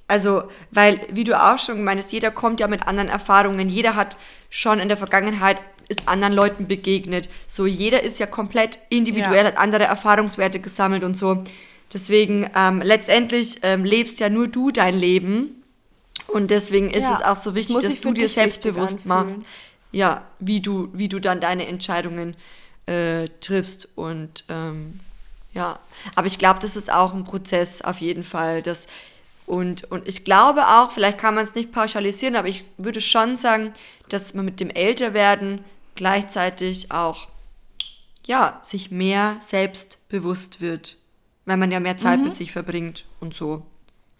also, 0.08 0.44
weil, 0.70 1.00
wie 1.12 1.24
du 1.24 1.40
auch 1.40 1.58
schon 1.58 1.84
meinst, 1.84 2.12
jeder 2.12 2.30
kommt 2.30 2.58
ja 2.60 2.68
mit 2.68 2.86
anderen 2.86 3.08
Erfahrungen, 3.08 3.68
jeder 3.68 3.94
hat 3.96 4.16
schon 4.48 4.80
in 4.80 4.88
der 4.88 4.96
Vergangenheit 4.96 5.58
ist 5.88 6.06
anderen 6.08 6.32
Leuten 6.32 6.68
begegnet. 6.68 7.28
So, 7.48 7.66
jeder 7.66 8.02
ist 8.04 8.20
ja 8.20 8.26
komplett 8.26 8.78
individuell, 8.90 9.42
Ja. 9.42 9.44
hat 9.46 9.58
andere 9.58 9.84
Erfahrungswerte 9.84 10.60
gesammelt 10.60 11.02
und 11.02 11.16
so. 11.16 11.42
Deswegen, 11.92 12.48
ähm, 12.54 12.80
letztendlich 12.80 13.58
ähm, 13.62 13.84
lebst 13.84 14.20
ja 14.20 14.30
nur 14.30 14.46
du 14.46 14.70
dein 14.70 14.96
Leben. 14.98 15.59
Und 16.32 16.50
deswegen 16.50 16.88
ist 16.90 17.02
Ja, 17.02 17.14
es 17.14 17.22
auch 17.22 17.36
so 17.36 17.54
wichtig, 17.54 17.76
dass 17.80 18.00
du 18.00 18.12
dir 18.12 18.28
selbstbewusst 18.28 19.06
machst, 19.06 19.36
ja, 19.92 20.24
wie 20.38 20.60
du, 20.60 20.88
wie 20.92 21.08
du 21.08 21.18
dann 21.20 21.40
deine 21.40 21.66
Entscheidungen 21.66 22.36
äh, 22.86 23.28
triffst. 23.40 23.88
Und 23.96 24.44
ähm, 24.48 25.00
ja, 25.52 25.78
aber 26.14 26.26
ich 26.26 26.38
glaube, 26.38 26.60
das 26.60 26.76
ist 26.76 26.92
auch 26.92 27.12
ein 27.14 27.24
Prozess 27.24 27.82
auf 27.82 28.00
jeden 28.00 28.22
Fall. 28.22 28.62
Das, 28.62 28.86
und, 29.46 29.90
und 29.90 30.06
ich 30.06 30.24
glaube 30.24 30.68
auch, 30.68 30.92
vielleicht 30.92 31.18
kann 31.18 31.34
man 31.34 31.42
es 31.44 31.54
nicht 31.54 31.72
pauschalisieren, 31.72 32.36
aber 32.36 32.48
ich 32.48 32.64
würde 32.76 33.00
schon 33.00 33.36
sagen, 33.36 33.72
dass 34.08 34.34
man 34.34 34.44
mit 34.44 34.60
dem 34.60 34.70
Älterwerden 34.70 35.64
gleichzeitig 35.96 36.92
auch 36.92 37.26
ja, 38.24 38.60
sich 38.62 38.92
mehr 38.92 39.38
selbst 39.40 39.98
bewusst 40.08 40.60
wird, 40.60 40.96
weil 41.46 41.56
man 41.56 41.72
ja 41.72 41.80
mehr 41.80 41.98
Zeit 41.98 42.20
mit 42.22 42.36
sich 42.36 42.52
verbringt 42.52 43.04
und 43.18 43.34
so. 43.34 43.66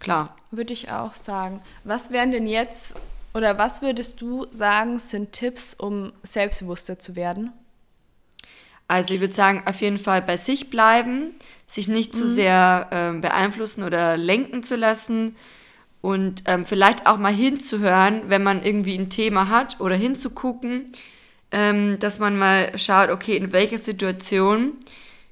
Klar. 0.01 0.35
Würde 0.51 0.73
ich 0.73 0.91
auch 0.91 1.15
sagen. 1.15 1.61
Was 1.85 2.11
wären 2.11 2.33
denn 2.33 2.47
jetzt 2.47 2.97
Oder 3.33 3.59
was 3.59 3.81
würdest 3.81 4.21
du 4.21 4.47
sagen, 4.51 4.99
sind 4.99 5.31
Tipps, 5.31 5.75
um 5.75 6.13
selbstbewusster 6.25 6.99
zu 6.99 7.15
werden? 7.15 7.53
Also 8.89 9.15
ich 9.15 9.21
würde 9.21 9.35
sagen, 9.35 9.63
auf 9.67 9.81
jeden 9.83 10.01
Fall 10.01 10.21
bei 10.21 10.37
sich 10.37 10.69
bleiben, 10.69 11.37
sich 11.69 11.87
nicht 11.87 12.17
zu 12.17 12.27
sehr 12.27 12.89
ähm, 12.91 13.21
beeinflussen 13.21 13.85
oder 13.85 14.17
lenken 14.17 14.65
zu 14.65 14.75
lassen 14.75 15.37
und 16.01 16.43
ähm, 16.47 16.65
vielleicht 16.65 17.07
auch 17.07 17.17
mal 17.17 17.33
hinzuhören, 17.33 18.23
wenn 18.27 18.43
man 18.43 18.65
irgendwie 18.65 18.99
ein 18.99 19.11
Thema 19.11 19.49
hat 19.49 19.79
oder 19.79 19.95
hinzugucken, 19.95 20.91
ähm, 21.53 22.01
dass 22.01 22.19
man 22.19 22.37
mal 22.37 22.77
schaut, 22.77 23.11
okay, 23.11 23.37
in 23.37 23.53
welcher 23.53 23.79
Situation 23.79 24.73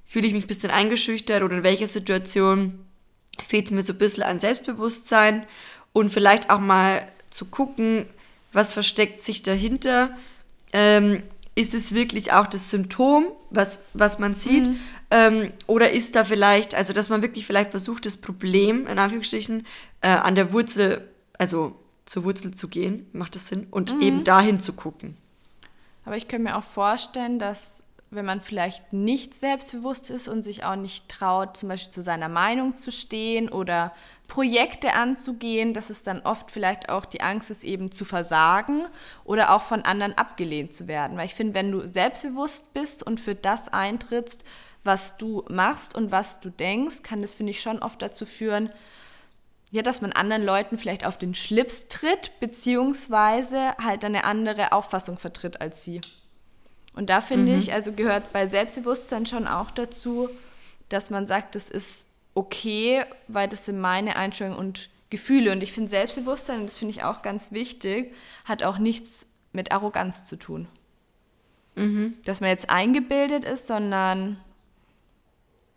fühle 0.06 0.28
ich 0.28 0.34
mich 0.34 0.44
ein 0.44 0.48
bisschen 0.48 0.70
eingeschüchtert 0.70 1.42
oder 1.42 1.56
in 1.56 1.62
welcher 1.64 1.88
Situation 1.88 2.78
fehlt 3.46 3.66
es 3.66 3.70
mir 3.72 3.82
so 3.82 3.92
ein 3.92 3.98
bisschen 3.98 4.22
an 4.22 4.40
Selbstbewusstsein 4.40 5.46
und 5.92 6.12
vielleicht 6.12 6.50
auch 6.50 6.60
mal 6.60 7.06
zu 7.30 7.46
gucken, 7.46 8.06
was 8.52 8.72
versteckt 8.72 9.22
sich 9.22 9.42
dahinter. 9.42 10.10
Ähm, 10.72 11.22
ist 11.54 11.74
es 11.74 11.92
wirklich 11.92 12.32
auch 12.32 12.46
das 12.46 12.70
Symptom, 12.70 13.26
was, 13.50 13.80
was 13.92 14.18
man 14.18 14.34
sieht? 14.34 14.68
Mhm. 14.68 14.80
Ähm, 15.10 15.52
oder 15.66 15.90
ist 15.90 16.14
da 16.14 16.24
vielleicht, 16.24 16.74
also 16.74 16.92
dass 16.92 17.08
man 17.08 17.22
wirklich 17.22 17.46
vielleicht 17.46 17.70
versucht, 17.70 18.06
das 18.06 18.16
Problem, 18.16 18.86
in 18.86 18.98
Anführungsstrichen, 18.98 19.66
äh, 20.00 20.08
an 20.08 20.34
der 20.34 20.52
Wurzel, 20.52 21.08
also 21.36 21.74
zur 22.06 22.24
Wurzel 22.24 22.54
zu 22.54 22.68
gehen, 22.68 23.06
macht 23.12 23.34
das 23.34 23.48
Sinn? 23.48 23.66
Und 23.70 23.94
mhm. 23.94 24.00
eben 24.02 24.24
dahin 24.24 24.60
zu 24.60 24.74
gucken. 24.74 25.16
Aber 26.04 26.16
ich 26.16 26.28
könnte 26.28 26.44
mir 26.44 26.56
auch 26.56 26.64
vorstellen, 26.64 27.38
dass 27.38 27.84
wenn 28.10 28.24
man 28.24 28.40
vielleicht 28.40 28.92
nicht 28.92 29.34
selbstbewusst 29.34 30.08
ist 30.10 30.28
und 30.28 30.42
sich 30.42 30.64
auch 30.64 30.76
nicht 30.76 31.08
traut, 31.08 31.56
zum 31.58 31.68
Beispiel 31.68 31.92
zu 31.92 32.02
seiner 32.02 32.28
Meinung 32.28 32.74
zu 32.74 32.90
stehen 32.90 33.50
oder 33.50 33.92
Projekte 34.28 34.94
anzugehen, 34.94 35.74
dass 35.74 35.90
es 35.90 36.04
dann 36.04 36.22
oft 36.22 36.50
vielleicht 36.50 36.88
auch 36.88 37.04
die 37.04 37.20
Angst 37.20 37.50
ist, 37.50 37.64
eben 37.64 37.92
zu 37.92 38.06
versagen 38.06 38.86
oder 39.24 39.54
auch 39.54 39.62
von 39.62 39.82
anderen 39.82 40.16
abgelehnt 40.16 40.74
zu 40.74 40.88
werden. 40.88 41.18
Weil 41.18 41.26
ich 41.26 41.34
finde, 41.34 41.54
wenn 41.54 41.70
du 41.70 41.86
selbstbewusst 41.86 42.72
bist 42.72 43.02
und 43.02 43.20
für 43.20 43.34
das 43.34 43.68
eintrittst, 43.68 44.42
was 44.84 45.18
du 45.18 45.44
machst 45.48 45.94
und 45.94 46.10
was 46.10 46.40
du 46.40 46.48
denkst, 46.48 47.02
kann 47.02 47.20
das, 47.20 47.34
finde 47.34 47.50
ich, 47.50 47.60
schon 47.60 47.80
oft 47.80 48.00
dazu 48.00 48.24
führen, 48.24 48.70
ja, 49.70 49.82
dass 49.82 50.00
man 50.00 50.12
anderen 50.12 50.44
Leuten 50.44 50.78
vielleicht 50.78 51.04
auf 51.04 51.18
den 51.18 51.34
Schlips 51.34 51.88
tritt, 51.88 52.40
beziehungsweise 52.40 53.76
halt 53.76 54.02
eine 54.02 54.24
andere 54.24 54.72
Auffassung 54.72 55.18
vertritt 55.18 55.60
als 55.60 55.84
sie. 55.84 56.00
Und 56.98 57.10
da 57.10 57.20
finde 57.20 57.52
mhm. 57.52 57.58
ich, 57.60 57.72
also 57.72 57.92
gehört 57.92 58.32
bei 58.32 58.48
Selbstbewusstsein 58.48 59.24
schon 59.24 59.46
auch 59.46 59.70
dazu, 59.70 60.28
dass 60.88 61.10
man 61.10 61.28
sagt, 61.28 61.54
das 61.54 61.70
ist 61.70 62.08
okay, 62.34 63.04
weil 63.28 63.46
das 63.46 63.66
sind 63.66 63.78
meine 63.78 64.16
Einstellungen 64.16 64.58
und 64.58 64.90
Gefühle. 65.08 65.52
Und 65.52 65.62
ich 65.62 65.70
finde 65.70 65.90
Selbstbewusstsein, 65.90 66.64
das 66.64 66.76
finde 66.76 66.90
ich 66.90 67.04
auch 67.04 67.22
ganz 67.22 67.52
wichtig, 67.52 68.12
hat 68.44 68.64
auch 68.64 68.78
nichts 68.78 69.30
mit 69.52 69.70
Arroganz 69.70 70.24
zu 70.24 70.34
tun. 70.34 70.66
Mhm. 71.76 72.14
Dass 72.24 72.40
man 72.40 72.50
jetzt 72.50 72.68
eingebildet 72.68 73.44
ist, 73.44 73.68
sondern 73.68 74.40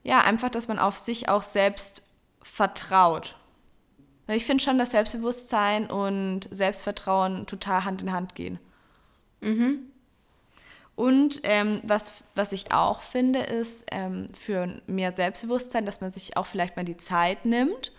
ja, 0.01 0.21
einfach, 0.21 0.49
dass 0.49 0.67
man 0.67 0.79
auf 0.79 0.97
sich 0.97 1.29
auch 1.29 1.43
selbst 1.43 2.01
vertraut. 2.41 3.36
Weil 4.25 4.38
ich 4.38 4.45
finde 4.45 4.63
schon, 4.63 4.79
dass 4.79 4.89
Selbstbewusstsein 4.89 5.86
und 5.86 6.47
Selbstvertrauen 6.49 7.45
total 7.45 7.86
Hand 7.86 8.01
in 8.01 8.12
Hand 8.12 8.34
gehen. 8.34 8.57
Mhm. 9.41 9.90
Und 11.02 11.40
ähm, 11.42 11.82
was, 11.82 12.14
was 12.36 12.52
ich 12.52 12.72
auch 12.72 13.02
finde, 13.02 13.40
ist 13.40 13.88
ähm, 13.92 14.30
für 14.34 14.80
mehr 14.86 15.12
Selbstbewusstsein, 15.16 15.84
dass 15.84 16.00
man 16.00 16.12
sich 16.12 16.38
auch 16.38 16.46
vielleicht 16.46 16.76
mal 16.76 16.86
die 16.86 16.98
Zeit 16.98 17.44
nimmt 17.44 17.92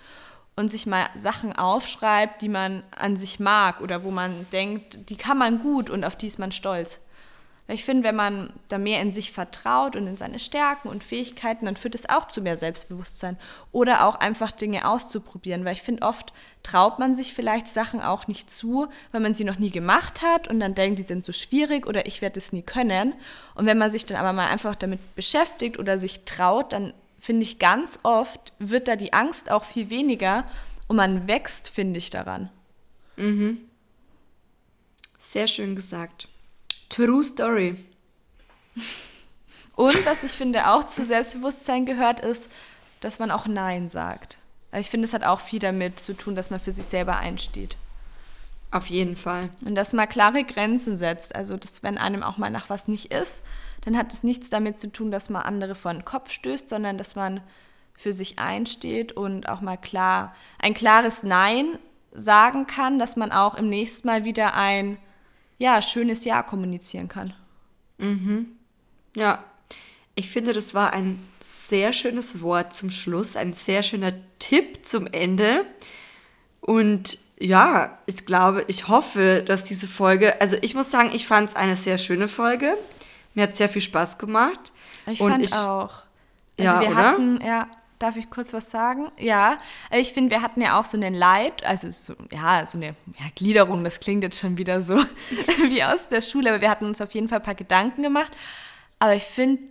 und 0.54 0.68
sich 0.68 0.86
mal 0.86 1.08
Sachen 1.16 1.52
aufschreibt, 1.52 2.42
die 2.42 2.48
man 2.48 2.84
an 2.96 3.16
sich 3.16 3.40
mag 3.40 3.80
oder 3.80 4.04
wo 4.04 4.12
man 4.12 4.46
denkt, 4.52 5.10
die 5.10 5.16
kann 5.16 5.36
man 5.36 5.58
gut 5.58 5.90
und 5.90 6.04
auf 6.04 6.14
die 6.14 6.28
ist 6.28 6.38
man 6.38 6.52
stolz. 6.52 7.00
Ich 7.72 7.84
finde, 7.84 8.04
wenn 8.04 8.16
man 8.16 8.52
da 8.68 8.76
mehr 8.76 9.00
in 9.00 9.12
sich 9.12 9.32
vertraut 9.32 9.96
und 9.96 10.06
in 10.06 10.18
seine 10.18 10.38
Stärken 10.38 10.88
und 10.88 11.02
Fähigkeiten, 11.02 11.64
dann 11.64 11.76
führt 11.76 11.94
es 11.94 12.08
auch 12.08 12.26
zu 12.26 12.42
mehr 12.42 12.58
Selbstbewusstsein. 12.58 13.38
Oder 13.72 14.06
auch 14.06 14.16
einfach 14.16 14.52
Dinge 14.52 14.86
auszuprobieren. 14.86 15.64
Weil 15.64 15.72
ich 15.72 15.82
finde, 15.82 16.02
oft 16.02 16.34
traut 16.62 16.98
man 16.98 17.14
sich 17.14 17.32
vielleicht 17.32 17.68
Sachen 17.68 18.02
auch 18.02 18.26
nicht 18.28 18.50
zu, 18.50 18.88
weil 19.10 19.22
man 19.22 19.34
sie 19.34 19.44
noch 19.44 19.58
nie 19.58 19.70
gemacht 19.70 20.20
hat 20.20 20.48
und 20.48 20.60
dann 20.60 20.74
denkt, 20.74 20.98
die 20.98 21.04
sind 21.04 21.24
so 21.24 21.32
schwierig 21.32 21.86
oder 21.86 22.06
ich 22.06 22.20
werde 22.20 22.38
es 22.38 22.52
nie 22.52 22.62
können. 22.62 23.14
Und 23.54 23.64
wenn 23.64 23.78
man 23.78 23.90
sich 23.90 24.04
dann 24.04 24.18
aber 24.18 24.34
mal 24.34 24.48
einfach 24.48 24.76
damit 24.76 25.14
beschäftigt 25.16 25.78
oder 25.78 25.98
sich 25.98 26.24
traut, 26.24 26.72
dann 26.74 26.92
finde 27.18 27.42
ich 27.42 27.58
ganz 27.58 28.00
oft 28.02 28.52
wird 28.58 28.86
da 28.86 28.96
die 28.96 29.12
Angst 29.12 29.50
auch 29.50 29.64
viel 29.64 29.88
weniger 29.88 30.44
und 30.88 30.96
man 30.96 31.26
wächst, 31.26 31.68
finde 31.68 31.98
ich, 31.98 32.10
daran. 32.10 32.50
Mhm. 33.16 33.58
Sehr 35.18 35.46
schön 35.46 35.76
gesagt. 35.76 36.28
True 36.92 37.24
Story. 37.24 37.74
Und 39.74 40.06
was 40.06 40.22
ich 40.24 40.32
finde 40.32 40.68
auch 40.68 40.86
zu 40.86 41.04
Selbstbewusstsein 41.04 41.86
gehört, 41.86 42.20
ist, 42.20 42.50
dass 43.00 43.18
man 43.18 43.30
auch 43.30 43.46
Nein 43.46 43.88
sagt. 43.88 44.36
Ich 44.78 44.90
finde, 44.90 45.06
es 45.06 45.14
hat 45.14 45.24
auch 45.24 45.40
viel 45.40 45.58
damit 45.58 45.98
zu 45.98 46.12
tun, 46.12 46.36
dass 46.36 46.50
man 46.50 46.60
für 46.60 46.72
sich 46.72 46.84
selber 46.84 47.16
einsteht. 47.16 47.78
Auf 48.70 48.86
jeden 48.86 49.16
Fall. 49.16 49.48
Und 49.64 49.74
dass 49.74 49.92
man 49.92 50.08
klare 50.08 50.44
Grenzen 50.44 50.96
setzt. 50.96 51.34
Also, 51.34 51.56
dass 51.56 51.82
wenn 51.82 51.96
einem 51.96 52.22
auch 52.22 52.36
mal 52.36 52.50
nach 52.50 52.68
was 52.68 52.88
nicht 52.88 53.12
ist, 53.12 53.42
dann 53.82 53.96
hat 53.96 54.12
es 54.12 54.22
nichts 54.22 54.50
damit 54.50 54.78
zu 54.78 54.92
tun, 54.92 55.10
dass 55.10 55.30
man 55.30 55.42
andere 55.42 55.74
vor 55.74 55.92
den 55.92 56.04
Kopf 56.04 56.30
stößt, 56.30 56.68
sondern 56.68 56.98
dass 56.98 57.16
man 57.16 57.40
für 57.94 58.12
sich 58.12 58.38
einsteht 58.38 59.12
und 59.12 59.48
auch 59.48 59.62
mal 59.62 59.76
klar 59.76 60.34
ein 60.58 60.74
klares 60.74 61.22
Nein 61.22 61.78
sagen 62.12 62.66
kann, 62.66 62.98
dass 62.98 63.16
man 63.16 63.32
auch 63.32 63.54
im 63.54 63.68
nächsten 63.68 64.06
Mal 64.06 64.24
wieder 64.24 64.54
ein 64.54 64.98
ja, 65.62 65.80
schönes 65.80 66.24
Ja 66.24 66.42
kommunizieren 66.42 67.06
kann. 67.06 67.34
Mhm. 67.98 68.56
Ja, 69.14 69.44
ich 70.16 70.28
finde, 70.28 70.52
das 70.52 70.74
war 70.74 70.92
ein 70.92 71.24
sehr 71.38 71.92
schönes 71.92 72.42
Wort 72.42 72.74
zum 72.74 72.90
Schluss, 72.90 73.36
ein 73.36 73.52
sehr 73.52 73.84
schöner 73.84 74.12
Tipp 74.40 74.84
zum 74.84 75.06
Ende. 75.06 75.64
Und 76.60 77.18
ja, 77.38 77.96
ich 78.06 78.26
glaube, 78.26 78.64
ich 78.66 78.88
hoffe, 78.88 79.44
dass 79.46 79.62
diese 79.62 79.86
Folge, 79.86 80.40
also 80.40 80.56
ich 80.62 80.74
muss 80.74 80.90
sagen, 80.90 81.10
ich 81.14 81.28
fand 81.28 81.50
es 81.50 81.56
eine 81.56 81.76
sehr 81.76 81.96
schöne 81.96 82.26
Folge. 82.26 82.76
Mir 83.34 83.44
hat 83.44 83.56
sehr 83.56 83.68
viel 83.68 83.82
Spaß 83.82 84.18
gemacht. 84.18 84.72
Ich 85.06 85.20
und 85.20 85.30
fand 85.30 85.44
ich, 85.44 85.54
auch. 85.54 86.02
Also 86.58 86.64
ja, 86.64 86.80
wir 86.80 86.88
oder? 86.88 86.96
hatten, 86.96 87.40
ja, 87.40 87.68
Darf 88.02 88.16
ich 88.16 88.30
kurz 88.30 88.52
was 88.52 88.68
sagen? 88.68 89.12
Ja, 89.16 89.58
ich 89.92 90.12
finde, 90.12 90.32
wir 90.32 90.42
hatten 90.42 90.60
ja 90.60 90.80
auch 90.80 90.84
so 90.84 90.96
einen 90.96 91.14
Leit, 91.14 91.64
also 91.64 91.88
so, 91.92 92.14
ja, 92.32 92.66
so 92.66 92.76
eine 92.76 92.96
ja, 93.16 93.26
Gliederung, 93.36 93.84
das 93.84 94.00
klingt 94.00 94.24
jetzt 94.24 94.40
schon 94.40 94.58
wieder 94.58 94.82
so 94.82 94.96
wie 95.68 95.84
aus 95.84 96.08
der 96.08 96.20
Schule, 96.20 96.50
aber 96.50 96.60
wir 96.60 96.68
hatten 96.68 96.84
uns 96.84 97.00
auf 97.00 97.14
jeden 97.14 97.28
Fall 97.28 97.38
ein 97.38 97.44
paar 97.44 97.54
Gedanken 97.54 98.02
gemacht. 98.02 98.32
Aber 98.98 99.14
ich 99.14 99.22
finde, 99.22 99.62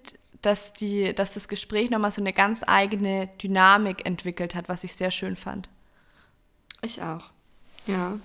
dass, 0.42 0.72
dass 1.18 1.34
das 1.34 1.50
Gespräch 1.50 1.90
nochmal 1.90 2.12
so 2.12 2.22
eine 2.22 2.32
ganz 2.32 2.64
eigene 2.66 3.28
Dynamik 3.44 4.06
entwickelt 4.06 4.56
hat, 4.56 4.70
was 4.70 4.86
ich 4.86 4.96
sehr 4.96 5.12
schön 5.12 5.36
fand. 5.36 5.68
Ich 6.84 7.02
auch, 7.02 7.26
ja. 7.86 8.18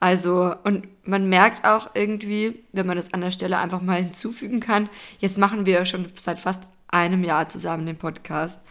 Also, 0.00 0.54
und 0.64 0.86
man 1.06 1.28
merkt 1.28 1.66
auch 1.66 1.90
irgendwie, 1.92 2.64
wenn 2.72 2.86
man 2.86 2.96
das 2.96 3.12
an 3.12 3.20
der 3.20 3.32
Stelle 3.32 3.58
einfach 3.58 3.82
mal 3.82 4.00
hinzufügen 4.00 4.60
kann, 4.60 4.88
jetzt 5.18 5.36
machen 5.36 5.66
wir 5.66 5.84
schon 5.84 6.06
seit 6.16 6.40
fast 6.40 6.62
einem 6.88 7.24
Jahr 7.24 7.46
zusammen 7.50 7.84
den 7.84 7.98
Podcast. 7.98 8.62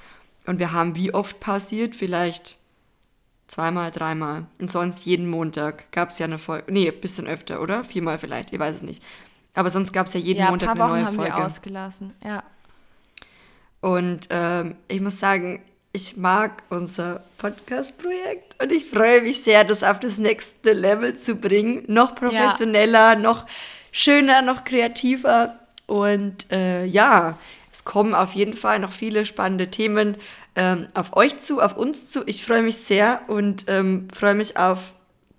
Und 0.47 0.60
wir 0.60 0.71
haben 0.71 0.95
wie 0.95 1.13
oft 1.13 1.39
pausiert? 1.39 1.95
Vielleicht 1.95 2.57
zweimal, 3.47 3.91
dreimal. 3.91 4.45
Und 4.60 4.71
sonst 4.71 5.05
jeden 5.05 5.29
Montag 5.29 5.91
gab 5.91 6.10
es 6.10 6.19
ja 6.19 6.25
eine 6.25 6.39
Folge. 6.39 6.71
Nee, 6.71 6.89
ein 6.89 6.99
bisschen 6.99 7.27
öfter, 7.27 7.62
oder? 7.62 7.83
Viermal 7.83 8.17
vielleicht, 8.17 8.53
ich 8.53 8.60
weiß 8.60 8.77
es 8.77 8.81
nicht. 8.81 9.03
Aber 9.53 9.69
sonst 9.69 9.91
gab 9.91 10.07
es 10.07 10.13
ja 10.13 10.19
jeden 10.19 10.39
ja, 10.39 10.49
Montag 10.49 10.69
eine 10.69 10.79
neue 10.79 11.05
haben 11.05 11.15
Folge. 11.15 11.36
Wir 11.36 11.45
ausgelassen, 11.45 12.13
ja. 12.23 12.43
Und 13.81 14.27
ähm, 14.29 14.75
ich 14.88 15.01
muss 15.01 15.19
sagen, 15.19 15.62
ich 15.91 16.15
mag 16.15 16.63
unser 16.69 17.23
Podcast-Projekt 17.38 18.62
und 18.62 18.71
ich 18.71 18.86
freue 18.86 19.21
mich 19.21 19.43
sehr, 19.43 19.63
das 19.63 19.83
auf 19.83 19.99
das 19.99 20.17
nächste 20.17 20.73
Level 20.73 21.17
zu 21.17 21.36
bringen. 21.36 21.83
Noch 21.88 22.15
professioneller, 22.15 23.13
ja. 23.13 23.19
noch 23.19 23.45
schöner, 23.91 24.41
noch 24.41 24.63
kreativer. 24.63 25.60
Und 25.88 26.51
äh, 26.51 26.86
ja, 26.86 27.38
es 27.77 27.85
kommen 27.85 28.15
auf 28.15 28.33
jeden 28.33 28.55
Fall 28.55 28.79
noch 28.79 28.91
viele 28.91 29.23
spannende 29.23 29.69
Themen 29.69 30.17
ähm, 30.55 30.87
auf 30.95 31.15
euch 31.15 31.37
zu, 31.37 31.61
auf 31.61 31.77
uns 31.77 32.09
zu. 32.09 32.23
Ich 32.25 32.43
freue 32.43 32.63
mich 32.63 32.77
sehr 32.77 33.21
und 33.27 33.65
ähm, 33.67 34.07
freue 34.11 34.33
mich 34.33 34.57
auf 34.57 34.93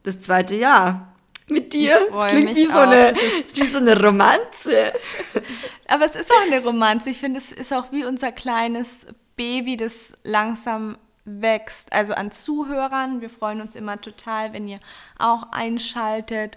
das 0.04 0.20
zweite 0.20 0.54
Jahr 0.54 1.12
mit 1.50 1.72
dir. 1.72 1.98
Es 2.14 2.26
klingt 2.28 2.54
wie 2.54 2.66
so, 2.66 2.78
eine, 2.78 3.12
wie 3.54 3.66
so 3.66 3.78
eine 3.78 4.00
Romanze. 4.00 4.92
Aber 5.88 6.04
es 6.04 6.14
ist 6.14 6.30
auch 6.30 6.42
eine 6.46 6.62
Romanze. 6.62 7.10
Ich 7.10 7.18
finde, 7.18 7.40
es 7.40 7.50
ist 7.50 7.72
auch 7.72 7.90
wie 7.90 8.04
unser 8.04 8.30
kleines 8.30 9.06
Baby, 9.34 9.76
das 9.76 10.12
langsam 10.22 10.96
wächst. 11.24 11.92
Also 11.92 12.12
an 12.12 12.30
Zuhörern. 12.30 13.20
Wir 13.20 13.30
freuen 13.30 13.60
uns 13.60 13.74
immer 13.74 14.00
total, 14.00 14.52
wenn 14.52 14.68
ihr 14.68 14.78
auch 15.18 15.50
einschaltet 15.50 16.56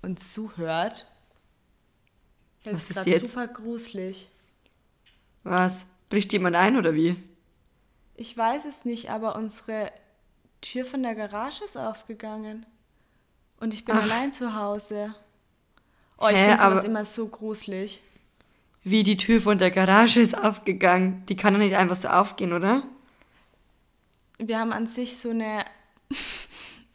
und 0.00 0.18
zuhört. 0.18 1.06
Das 2.64 2.88
ist 2.88 3.04
jetzt? 3.04 3.30
super 3.30 3.48
gruselig. 3.48 4.30
Was? 5.42 5.86
Bricht 6.08 6.32
jemand 6.32 6.56
ein 6.56 6.76
oder 6.76 6.94
wie? 6.94 7.16
Ich 8.16 8.36
weiß 8.36 8.64
es 8.66 8.84
nicht, 8.84 9.10
aber 9.10 9.36
unsere 9.36 9.90
Tür 10.60 10.84
von 10.84 11.02
der 11.02 11.14
Garage 11.14 11.64
ist 11.64 11.76
aufgegangen. 11.76 12.66
Und 13.58 13.74
ich 13.74 13.84
bin 13.84 13.96
Ach. 13.96 14.02
allein 14.02 14.32
zu 14.32 14.54
Hause. 14.54 15.14
Oh, 16.18 16.28
ich 16.28 16.36
finde 16.36 16.62
sowas 16.62 16.84
immer 16.84 17.04
so 17.04 17.26
gruselig. 17.26 18.00
Wie 18.82 19.02
die 19.02 19.16
Tür 19.16 19.40
von 19.40 19.58
der 19.58 19.70
Garage 19.70 20.20
ist 20.20 20.36
aufgegangen. 20.36 21.24
Die 21.28 21.36
kann 21.36 21.54
doch 21.54 21.60
nicht 21.60 21.76
einfach 21.76 21.96
so 21.96 22.08
aufgehen, 22.08 22.52
oder? 22.52 22.82
Wir 24.38 24.58
haben 24.58 24.72
an 24.72 24.86
sich 24.86 25.18
so 25.18 25.30
eine 25.30 25.64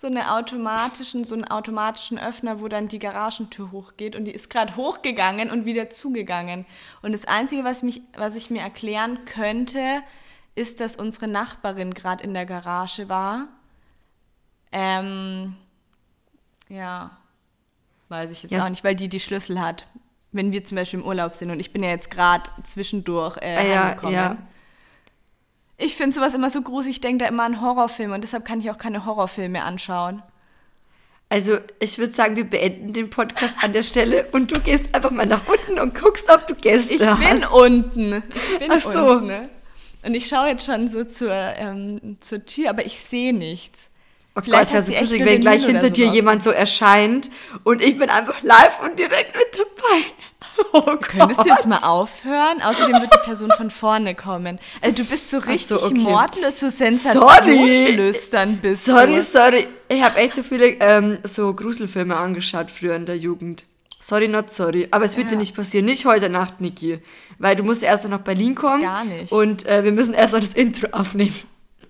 so 0.06 0.12
eine 0.12 0.32
automatischen, 0.32 1.24
so 1.26 1.34
einen 1.34 1.46
automatischen 1.46 2.20
Öffner, 2.20 2.62
wo 2.62 2.68
dann 2.68 2.88
die 2.88 3.00
Garagentür 3.00 3.72
hochgeht 3.72 4.16
und 4.16 4.26
die 4.26 4.32
ist 4.32 4.52
gerade 4.52 4.76
hochgegangen 4.76 5.50
und 5.50 5.66
wieder 5.66 5.90
zugegangen. 5.90 6.68
Und 7.02 7.12
das 7.12 7.26
Einzige, 7.26 7.64
was, 7.64 7.82
mich, 7.82 8.04
was 8.16 8.36
ich 8.36 8.52
mir 8.52 8.62
erklären 8.62 9.26
könnte, 9.26 10.04
ist, 10.54 10.80
dass 10.80 10.96
unsere 10.96 11.28
Nachbarin 11.28 11.96
gerade 11.96 12.24
in 12.24 12.36
der 12.36 12.46
Garage 12.46 13.10
war. 13.10 13.48
Ähm, 14.72 15.56
ja, 16.70 17.18
weiß 18.10 18.32
ich 18.32 18.44
jetzt 18.44 18.52
Ja, 18.52 18.64
auch 18.64 18.70
nicht, 18.70 18.84
weil 18.84 18.94
die 18.96 19.10
die 19.10 19.20
Schlüssel 19.20 19.60
hat. 19.60 19.88
Wenn 20.32 20.52
wir 20.52 20.64
zum 20.64 20.76
Beispiel 20.76 21.00
im 21.00 21.06
Urlaub 21.06 21.34
sind 21.34 21.50
und 21.50 21.60
ich 21.60 21.74
bin 21.74 21.82
ja 21.82 21.90
jetzt 21.90 22.12
gerade 22.12 22.52
zwischendurch 22.62 23.38
äh, 23.38 23.56
Ah, 23.58 23.64
ja, 23.64 23.84
heimgekommen. 23.86 24.14
ja. 24.14 24.38
Ich 25.78 25.96
finde 25.96 26.16
sowas 26.16 26.34
immer 26.34 26.50
so 26.50 26.62
gruselig, 26.62 26.98
ich 26.98 27.02
denke 27.02 27.24
da 27.26 27.30
immer 27.30 27.44
an 27.44 27.62
Horrorfilme 27.62 28.16
und 28.16 28.24
deshalb 28.24 28.46
kann 28.46 28.60
ich 28.60 28.72
auch 28.72 28.78
keine 28.78 29.06
Horrorfilme 29.06 29.64
anschauen. 29.64 30.24
Also, 31.28 31.58
ich 31.80 31.98
würde 31.98 32.14
sagen, 32.14 32.36
wir 32.36 32.44
beenden 32.48 32.94
den 32.94 33.10
Podcast 33.10 33.56
an 33.64 33.74
der 33.74 33.82
Stelle 33.84 34.28
und 34.32 34.56
du 34.56 34.60
gehst 34.62 34.94
einfach 34.94 35.10
mal 35.12 35.26
nach 35.26 35.42
unten 35.48 35.80
und 35.80 35.96
guckst, 36.00 36.30
ob 36.32 36.48
du 36.48 36.54
Gäste 36.56 36.94
Ich 36.94 37.02
hast. 37.06 37.20
bin 37.20 37.44
unten. 37.44 38.24
Ich 38.36 38.60
bin 38.60 38.72
Ach 38.72 38.80
so. 38.80 39.06
unten. 39.12 39.28
Ne? 39.28 39.50
Und 40.06 40.14
ich 40.14 40.28
schaue 40.28 40.50
jetzt 40.50 40.66
schon 40.66 40.88
so 40.88 41.04
zur, 41.04 41.32
ähm, 41.32 42.18
zur 42.22 42.46
Tür, 42.46 42.70
aber 42.70 42.86
ich 42.86 43.00
sehe 43.00 43.34
nichts. 43.34 43.90
Oh 44.36 44.42
Vielleicht 44.44 44.72
Gott, 44.72 44.80
es 44.82 44.90
wäre 44.90 45.06
so 45.06 45.14
gruselig, 45.16 45.26
wenn 45.26 45.42
gleich 45.42 45.66
hinter 45.66 45.90
dir 45.90 46.08
jemand 46.08 46.44
so 46.44 46.52
erscheint 46.52 47.32
und 47.64 47.82
ich 47.82 47.98
bin 47.98 48.10
einfach 48.10 48.42
live 48.44 48.80
und 48.84 49.00
direkt 49.00 49.36
mit 49.36 49.48
dabei. 49.54 50.04
Oh. 50.72 50.82
Könntest 51.02 51.40
du 51.42 51.46
jetzt 51.50 51.68
mal 51.68 51.80
aufhören? 51.84 52.62
Außerdem 52.62 53.02
wird 53.02 53.14
die 53.14 53.26
Person 53.26 53.50
von 53.58 53.72
vorne 53.72 54.14
kommen. 54.16 54.60
Also 54.82 55.04
du 55.04 55.10
bist 55.10 55.30
so 55.32 55.38
richtig 55.38 55.68
so, 55.68 55.82
okay. 55.84 55.94
mordlos, 55.96 56.60
so 56.60 56.70
Sorry. 56.70 56.92
sensationslüstern 56.94 58.58
bist 58.58 58.86
Sorry, 58.86 59.16
du. 59.16 59.24
sorry. 59.24 59.68
Ich 59.88 60.02
habe 60.04 60.18
echt 60.20 60.34
so 60.36 60.44
viele 60.44 60.68
ähm, 60.80 61.18
so 61.24 61.54
Gruselfilme 61.54 62.16
angeschaut 62.16 62.72
früher 62.72 62.96
in 62.96 63.06
der 63.06 63.18
Jugend. 63.18 63.64
Sorry, 64.00 64.28
not 64.28 64.52
sorry. 64.52 64.88
Aber 64.92 65.06
es 65.06 65.16
wird 65.18 65.28
Ja. 65.28 65.32
dir 65.34 65.38
nicht 65.40 65.56
passieren. 65.56 65.86
Nicht 65.86 66.06
heute 66.06 66.30
Nacht, 66.30 66.62
Niki. 66.62 67.00
Weil 67.40 67.56
du 67.56 67.64
musst 67.64 67.82
erst 67.84 68.04
noch 68.04 68.12
nach 68.12 68.20
Berlin 68.20 68.54
kommen. 68.56 68.84
Gar 68.84 69.06
nicht. 69.06 69.32
Und 69.32 69.66
äh, 69.66 69.84
wir 69.84 69.92
müssen 69.92 70.14
erst 70.14 70.34
noch 70.34 70.42
das 70.42 70.54
Intro 70.54 70.88
aufnehmen. 70.92 71.34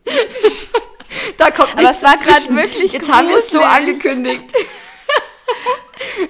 da 1.38 1.52
kommt 1.52 1.72
Aber 1.74 1.82
nichts 1.82 1.98
es 1.98 2.04
war 2.04 2.16
dazwischen. 2.18 2.56
wirklich 2.56 2.92
Jetzt 2.94 3.12
haben 3.12 3.28
wir 3.28 3.38
es 3.38 3.50
so 3.50 3.58
gruselig. 3.60 3.76
angekündigt. 3.90 4.44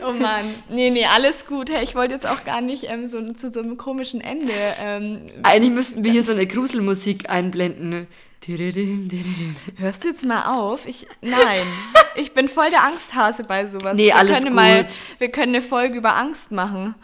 Oh 0.07 0.13
Mann. 0.13 0.53
Nee, 0.69 0.89
nee, 0.89 1.05
alles 1.05 1.45
gut. 1.45 1.69
Hey, 1.69 1.83
ich 1.83 1.95
wollte 1.95 2.13
jetzt 2.13 2.27
auch 2.27 2.43
gar 2.43 2.61
nicht 2.61 2.85
ähm, 2.89 3.09
so, 3.09 3.21
zu 3.33 3.51
so 3.51 3.59
einem 3.61 3.77
komischen 3.77 4.21
Ende. 4.21 4.53
Ähm, 4.83 5.21
Eigentlich 5.43 5.73
müssten 5.73 6.03
wir 6.03 6.11
hier 6.11 6.23
so 6.23 6.31
eine 6.31 6.47
Gruselmusik 6.47 7.29
einblenden. 7.29 7.89
ne? 7.89 8.07
Hörst 9.77 10.03
du 10.03 10.09
jetzt 10.09 10.25
mal 10.25 10.45
auf? 10.45 10.85
Ich, 10.85 11.07
nein, 11.21 11.61
ich 12.15 12.33
bin 12.33 12.47
voll 12.47 12.69
der 12.69 12.83
Angsthase 12.83 13.43
bei 13.43 13.65
sowas. 13.65 13.95
Nee, 13.95 14.07
wir 14.07 14.15
alles 14.15 14.43
können 14.43 14.55
Mal, 14.55 14.83
gut. 14.83 14.99
wir 15.17 15.29
können 15.31 15.55
eine 15.55 15.63
Folge 15.63 15.97
über 15.97 16.15
Angst 16.15 16.51
machen. 16.51 16.95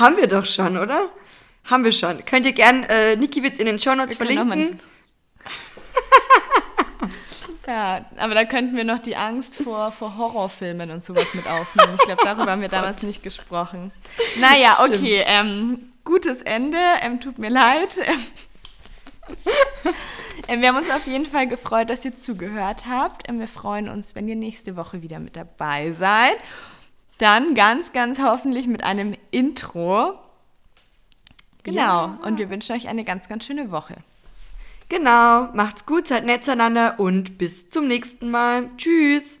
Haben 0.00 0.16
wir 0.16 0.26
doch 0.26 0.46
schon, 0.46 0.76
oder? 0.76 1.08
Haben 1.64 1.84
wir 1.84 1.92
schon. 1.92 2.24
Könnt 2.24 2.46
ihr 2.46 2.52
gern, 2.52 2.82
äh, 2.84 3.16
Niki 3.16 3.42
wird 3.42 3.58
in 3.58 3.66
den 3.66 3.78
Shownotes 3.78 4.18
können 4.18 4.38
auch 4.38 4.46
verlinken. 4.46 4.78
Ja, 7.66 8.04
aber 8.18 8.34
da 8.34 8.44
könnten 8.44 8.76
wir 8.76 8.84
noch 8.84 8.98
die 8.98 9.16
Angst 9.16 9.56
vor, 9.56 9.90
vor 9.90 10.16
Horrorfilmen 10.18 10.90
und 10.90 11.04
sowas 11.04 11.32
mit 11.34 11.46
aufnehmen. 11.48 11.96
Ich 11.98 12.04
glaube, 12.04 12.22
darüber 12.24 12.50
haben 12.52 12.60
wir 12.60 12.68
damals 12.70 13.02
nicht 13.02 13.22
gesprochen. 13.22 13.90
Naja, 14.38 14.76
Stimmt. 14.82 14.98
okay, 14.98 15.24
ähm, 15.26 15.92
gutes 16.04 16.42
Ende, 16.42 16.78
ähm, 17.00 17.20
tut 17.20 17.38
mir 17.38 17.50
leid. 17.50 17.98
Ähm, 20.48 20.60
wir 20.60 20.68
haben 20.68 20.76
uns 20.76 20.90
auf 20.90 21.06
jeden 21.06 21.24
Fall 21.24 21.46
gefreut, 21.46 21.88
dass 21.88 22.04
ihr 22.04 22.14
zugehört 22.14 22.84
habt. 22.86 23.26
Ähm, 23.28 23.40
wir 23.40 23.48
freuen 23.48 23.88
uns, 23.88 24.14
wenn 24.14 24.28
ihr 24.28 24.36
nächste 24.36 24.76
Woche 24.76 25.00
wieder 25.00 25.18
mit 25.18 25.36
dabei 25.36 25.92
seid. 25.92 26.36
Dann 27.16 27.54
ganz, 27.54 27.92
ganz 27.92 28.20
hoffentlich 28.20 28.66
mit 28.66 28.84
einem 28.84 29.14
Intro. 29.30 30.18
Genau. 31.62 31.80
Ja. 31.80 32.18
Und 32.22 32.38
wir 32.38 32.50
wünschen 32.50 32.76
euch 32.76 32.88
eine 32.88 33.04
ganz, 33.04 33.28
ganz 33.28 33.46
schöne 33.46 33.70
Woche. 33.70 33.94
Genau, 34.96 35.48
macht's 35.54 35.86
gut, 35.86 36.06
seid 36.06 36.24
nett 36.24 36.44
zueinander 36.44 37.00
und 37.00 37.36
bis 37.36 37.68
zum 37.68 37.88
nächsten 37.88 38.30
Mal. 38.30 38.70
Tschüss. 38.76 39.40